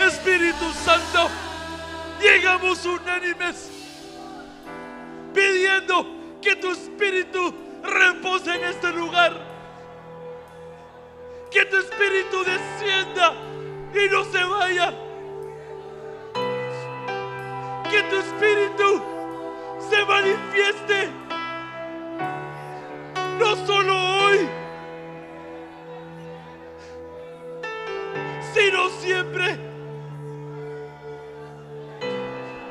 [0.00, 1.30] Espíritu Santo,
[2.20, 3.70] llegamos unánimes
[5.34, 6.06] pidiendo
[6.42, 9.32] que tu Espíritu repose en este lugar.
[11.50, 13.32] Que tu Espíritu descienda
[13.94, 14.94] y no se vaya.
[17.90, 19.02] Que tu Espíritu
[19.90, 21.08] se manifieste.
[23.38, 24.48] No solo hoy,
[28.52, 29.69] sino siempre.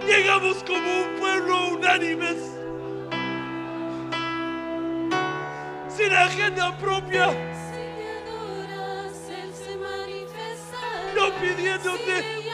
[0.10, 2.38] Llegamos como un pueblo unánimes,
[5.96, 11.14] sin agenda propia, Si le adoras, Él se manifestará.
[11.16, 12.50] no pidiéndote Si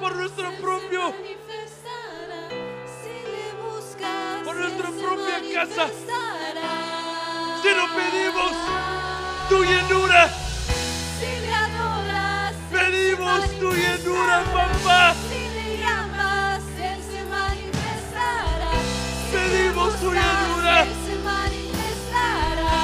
[0.00, 2.48] por nuestro propio, manifestará.
[3.02, 5.82] Si le buscas, por nuestra propia casa.
[5.88, 6.70] manifestará.
[7.62, 8.52] sino pedimos
[9.48, 10.28] tu llenura,
[11.18, 11.32] Si
[12.72, 15.14] pedimos tu llenura, papá.
[20.04, 22.74] Él se manifestará.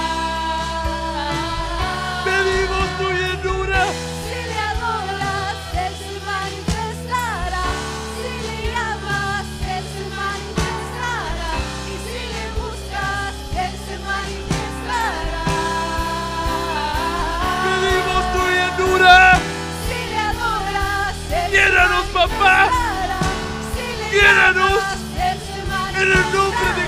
[2.24, 3.82] Pedimos tu llenura,
[4.22, 7.64] Si le adoras, Él se manifestará.
[8.14, 11.50] Si le llamas, Él se manifestará.
[11.90, 15.44] Y si le buscas, Él se manifestará.
[17.64, 19.18] pedimos tu llenura.
[19.88, 22.70] Si le adoras, Él Llénanos, papá.
[23.74, 24.98] Si le Llénanos.
[26.00, 26.87] En el nombre de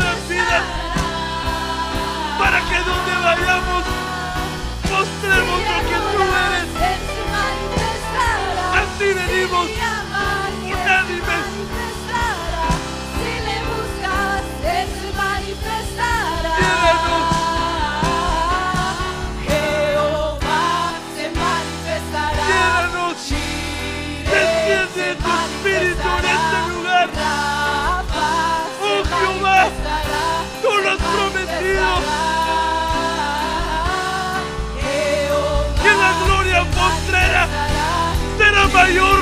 [38.91, 39.19] mayor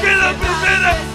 [0.00, 1.07] que la primera.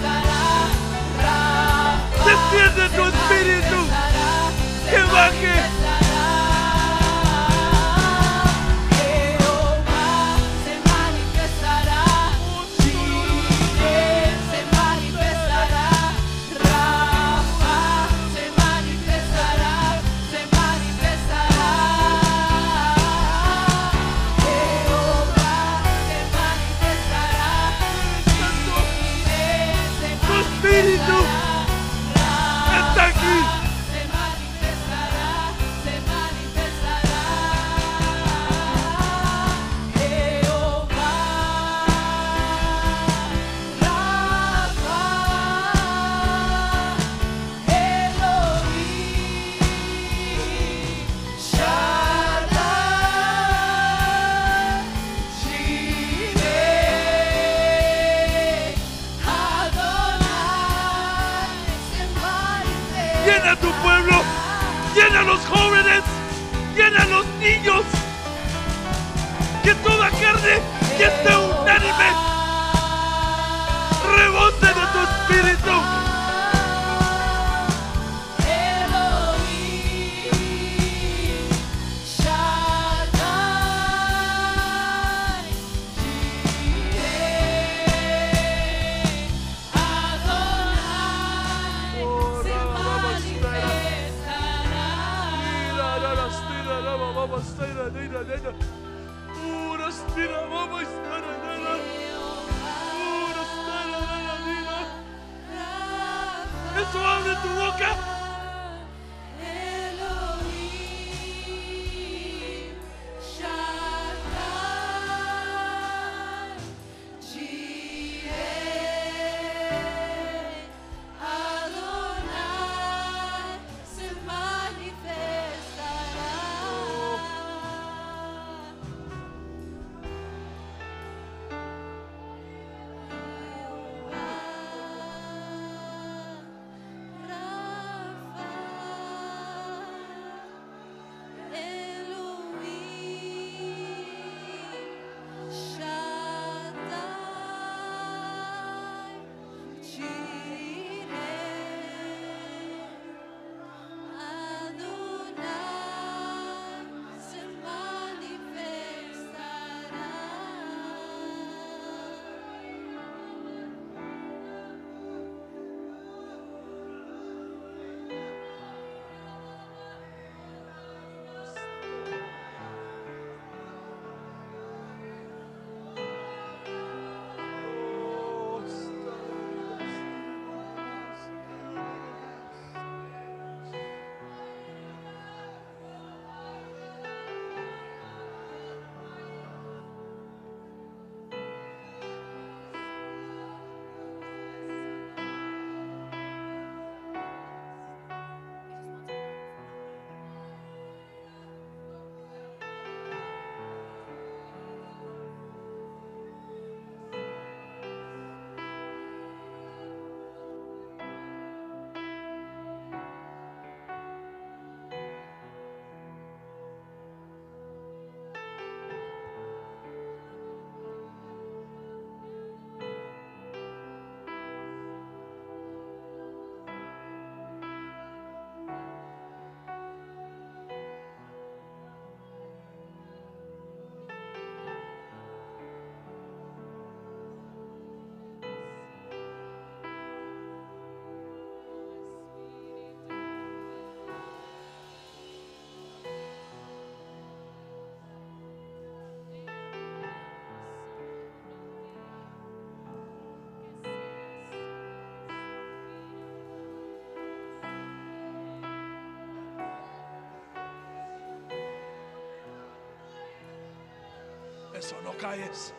[264.84, 265.74] eso, no calles.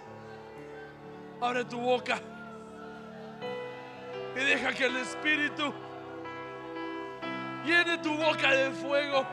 [1.41, 2.19] Abre tu boca
[4.35, 5.73] y deja que el Espíritu
[7.67, 9.27] llene tu boca de fuego.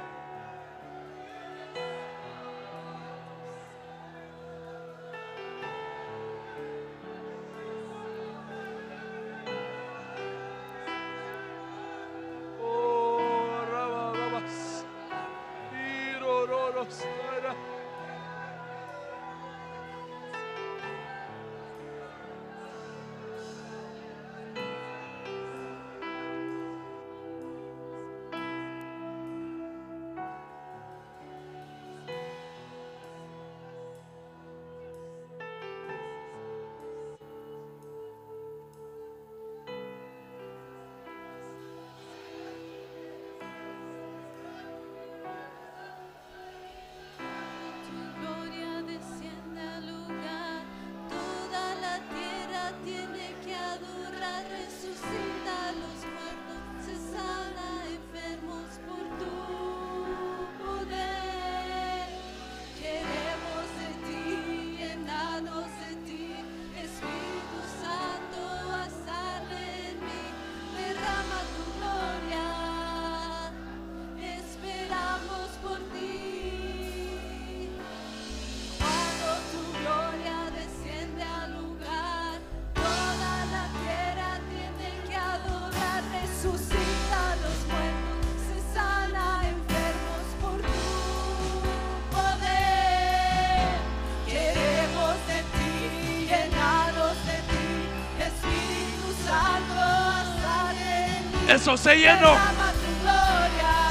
[101.62, 102.36] eso, sé lleno.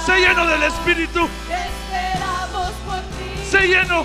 [0.05, 1.29] Sé lleno del Espíritu.
[3.49, 4.05] Sé lleno.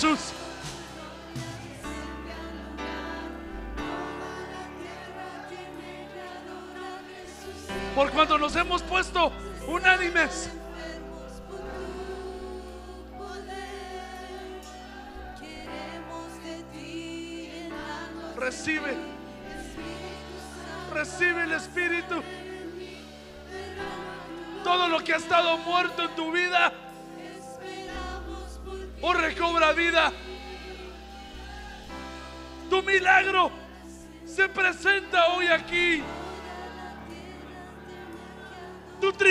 [0.00, 0.27] Jesus.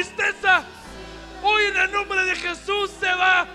[0.04, 0.64] Tristeza
[1.42, 3.48] hoy en el nombre de Jesús se va.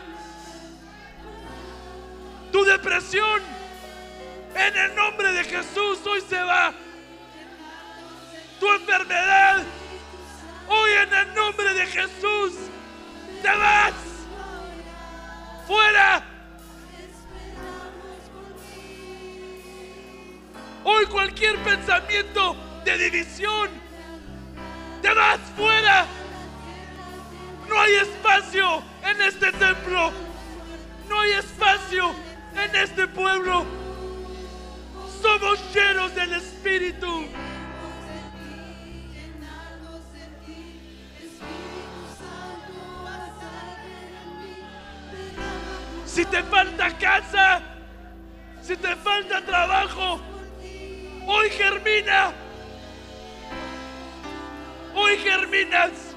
[2.51, 3.41] Tu depresión
[4.57, 6.73] en el nombre de Jesús hoy se va.
[8.59, 9.63] Tu enfermedad
[10.69, 12.55] hoy en el nombre de Jesús
[13.41, 13.95] te vas.
[15.69, 16.25] Fuera.
[20.83, 23.71] Hoy cualquier pensamiento de división,
[25.01, 26.05] te vas fuera.
[27.73, 30.13] No hay espacio en este templo.
[31.09, 32.15] No hay espacio
[32.55, 33.65] en este pueblo.
[35.23, 37.27] Somos llenos del Espíritu.
[46.05, 47.63] Si te falta casa,
[48.63, 50.21] si te falta trabajo,
[51.27, 52.33] hoy germina.
[54.95, 56.12] Hoy germinas.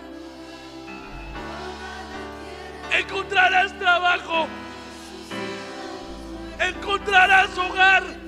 [2.97, 4.47] Encontrarás trabajo.
[6.59, 8.24] Encontrarás hogar.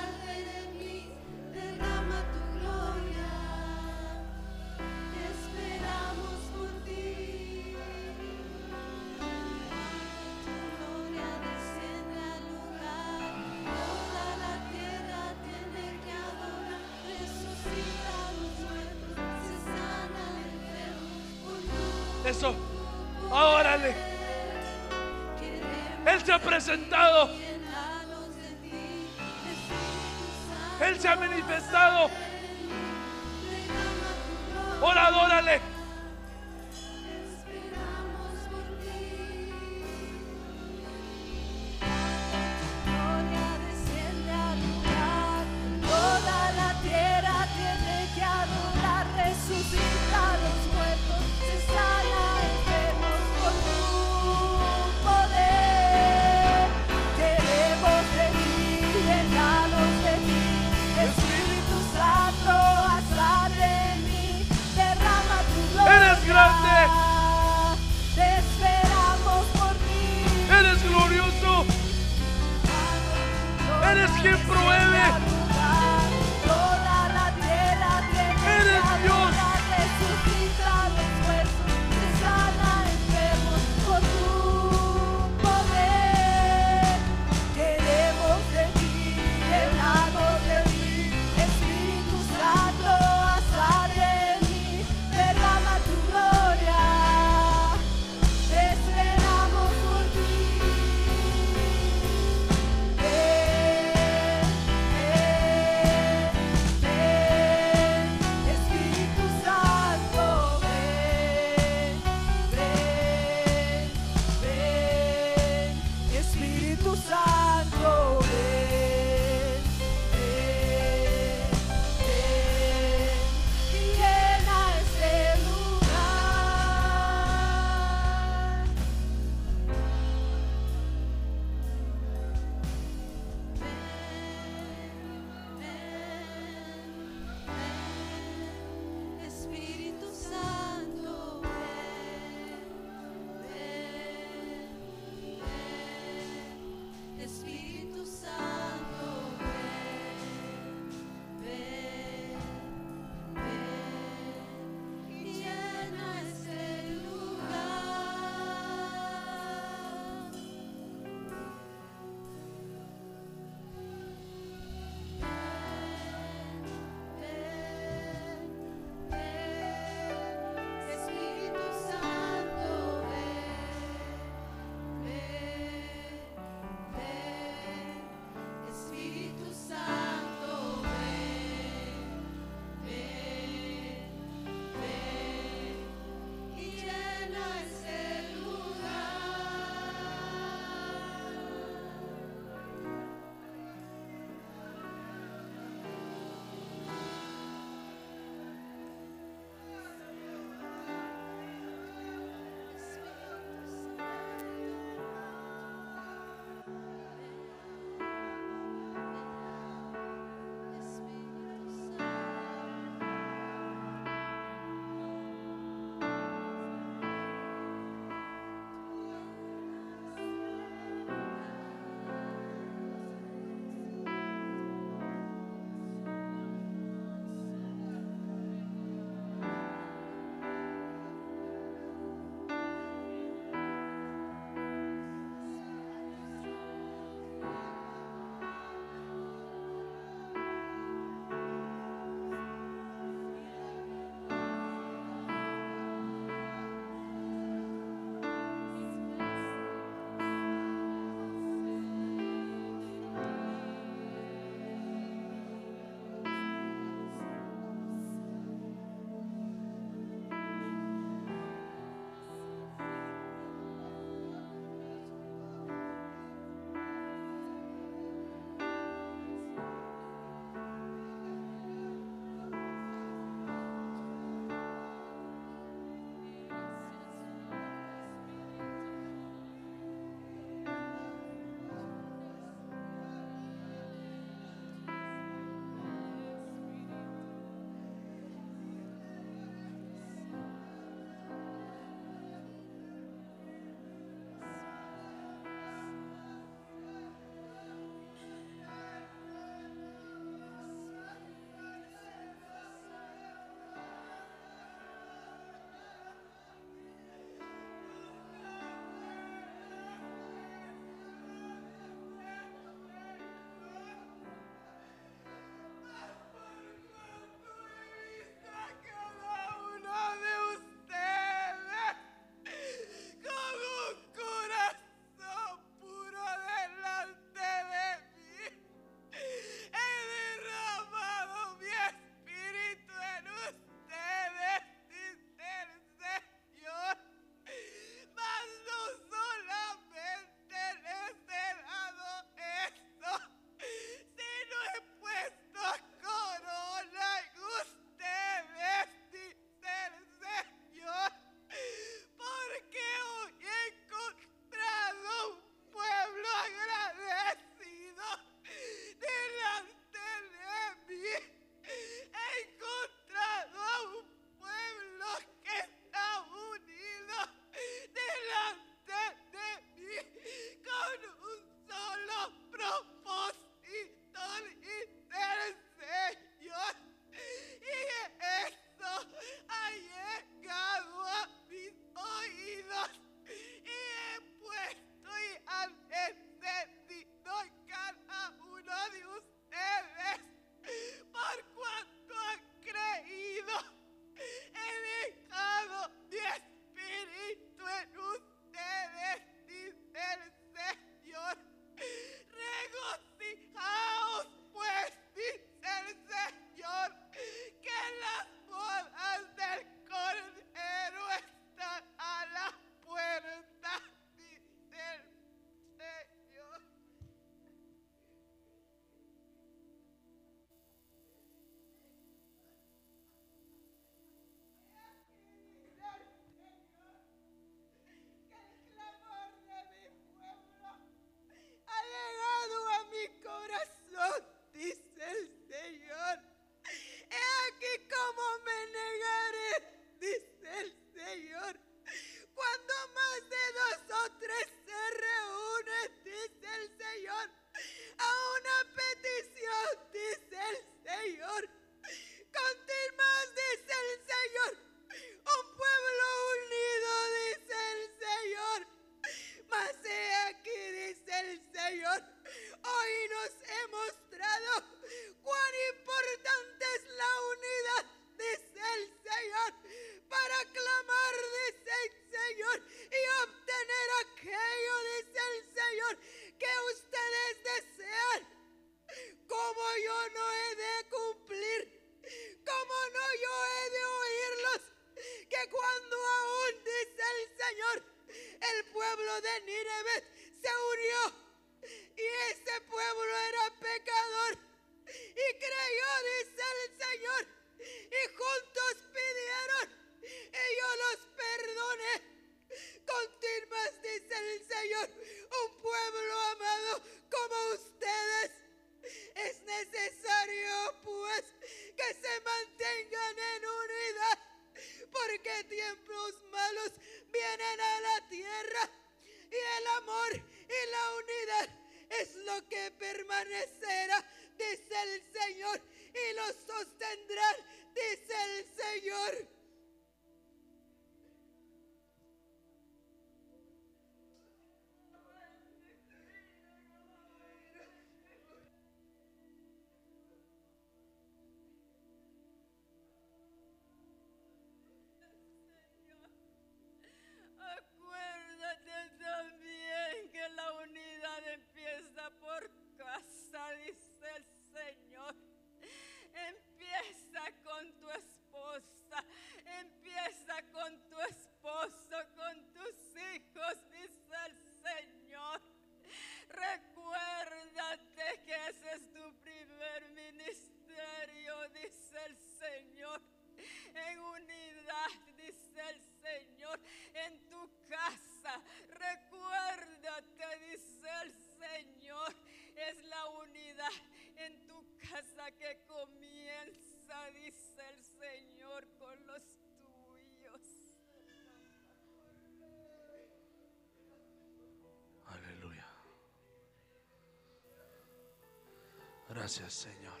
[599.28, 600.00] Gracias, Señor.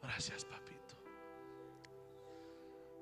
[0.00, 0.94] Gracias, papito.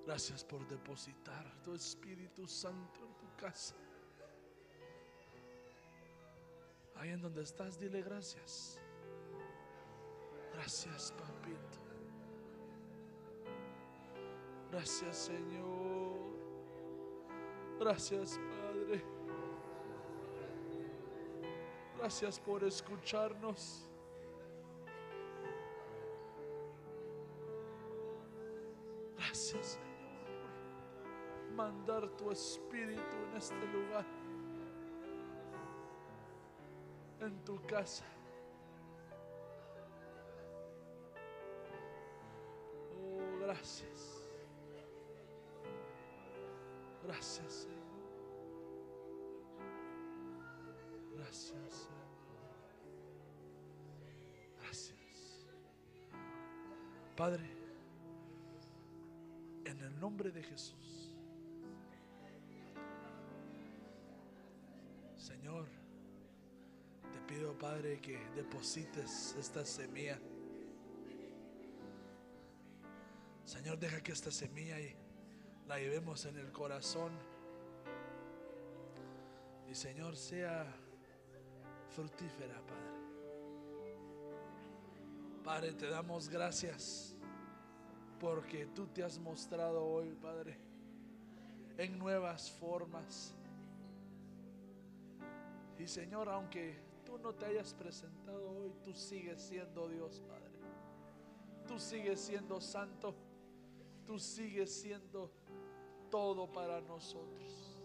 [0.06, 3.74] Gracias por depositar tu Espíritu Santo en tu casa.
[6.94, 8.80] Ahí en donde estás, dile gracias.
[10.54, 11.78] Gracias, papito.
[14.70, 16.38] Gracias, Señor.
[17.78, 18.63] Gracias, Padre.
[22.04, 23.88] Gracias por escucharnos.
[29.16, 34.04] Gracias, Señor, mandar tu espíritu en este lugar,
[37.20, 38.04] en tu casa.
[57.24, 57.48] Padre,
[59.64, 61.16] en el nombre de Jesús.
[65.16, 65.66] Señor,
[67.10, 70.18] te pido, Padre, que deposites esta semilla.
[73.46, 74.76] Señor, deja que esta semilla
[75.66, 77.12] la llevemos en el corazón.
[79.70, 80.66] Y Señor, sea
[81.88, 82.84] fructífera, Padre.
[85.44, 87.13] Padre, te damos gracias
[88.24, 90.56] porque tú te has mostrado hoy, Padre,
[91.76, 93.34] en nuevas formas.
[95.78, 96.74] Y Señor, aunque
[97.04, 100.54] tú no te hayas presentado hoy, tú sigues siendo Dios, Padre.
[101.68, 103.14] Tú sigues siendo santo.
[104.06, 105.30] Tú sigues siendo
[106.10, 107.78] todo para nosotros.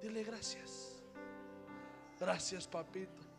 [0.00, 1.00] Dile gracias.
[2.18, 3.31] Gracias, papito.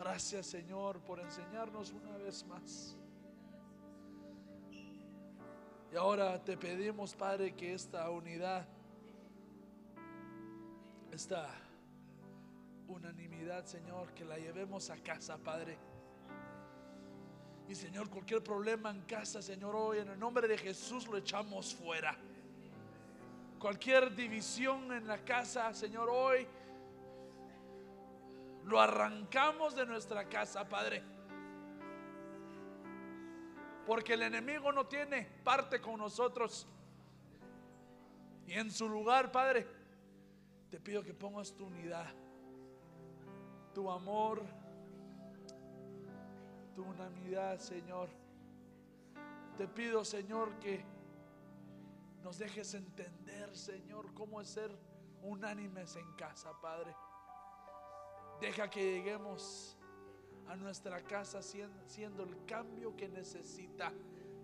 [0.00, 2.96] Gracias, Señor, por enseñarnos una vez más.
[5.92, 8.66] Y ahora te pedimos, Padre, que esta unidad,
[11.12, 11.50] esta
[12.88, 15.76] unanimidad, Señor, que la llevemos a casa, Padre.
[17.68, 21.74] Y Señor, cualquier problema en casa, Señor, hoy en el nombre de Jesús lo echamos
[21.74, 22.16] fuera.
[23.58, 26.46] Cualquier división en la casa, Señor, hoy
[28.64, 31.02] lo arrancamos de nuestra casa, Padre.
[33.86, 36.66] Porque el enemigo no tiene parte con nosotros.
[38.46, 39.66] Y en su lugar, Padre,
[40.70, 42.06] te pido que pongas tu unidad,
[43.74, 44.42] tu amor,
[46.74, 48.08] tu unanimidad, Señor.
[49.56, 50.84] Te pido, Señor, que
[52.22, 54.70] nos dejes entender, Señor, cómo es ser
[55.22, 56.94] unánimes en casa, Padre.
[58.40, 59.76] Deja que lleguemos
[60.48, 63.92] a nuestra casa siendo, el cambio que necesita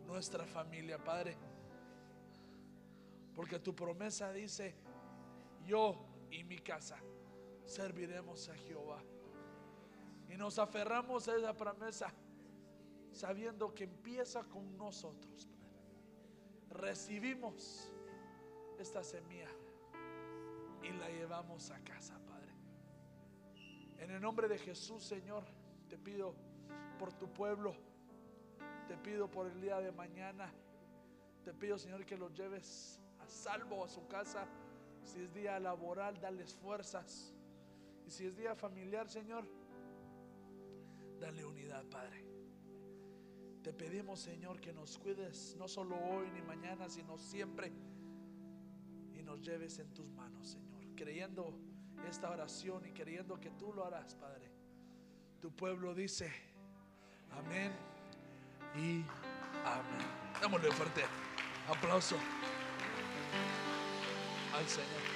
[0.06, 1.36] nuestra familia, Padre.
[3.34, 4.74] Porque tu promesa dice,
[5.64, 5.96] yo
[6.30, 6.98] y mi casa
[7.64, 9.02] serviremos a Jehová.
[10.28, 12.12] Y nos aferramos a esa promesa
[13.12, 15.48] sabiendo que empieza con nosotros.
[16.68, 17.90] Recibimos
[18.78, 19.48] esta semilla
[20.82, 22.35] y la llevamos a casa, Padre.
[23.98, 25.44] En el nombre de Jesús, Señor,
[25.88, 26.34] te pido
[26.98, 27.74] por tu pueblo,
[28.88, 30.52] te pido por el día de mañana,
[31.44, 34.46] te pido, Señor, que los lleves a salvo a su casa.
[35.04, 37.32] Si es día laboral, dales fuerzas.
[38.04, 39.46] Y si es día familiar, Señor,
[41.20, 42.24] dale unidad, Padre.
[43.62, 47.72] Te pedimos, Señor, que nos cuides no solo hoy ni mañana, sino siempre.
[49.12, 50.84] Y nos lleves en tus manos, Señor.
[50.94, 51.52] Creyendo
[52.08, 54.50] esta oración y creyendo que tú lo harás, Padre.
[55.40, 56.32] Tu pueblo dice,
[57.38, 57.72] amén
[58.76, 59.04] y
[59.64, 60.06] amén.
[60.40, 61.04] Démosle fuerte
[61.68, 62.16] aplauso
[64.54, 65.15] al Señor.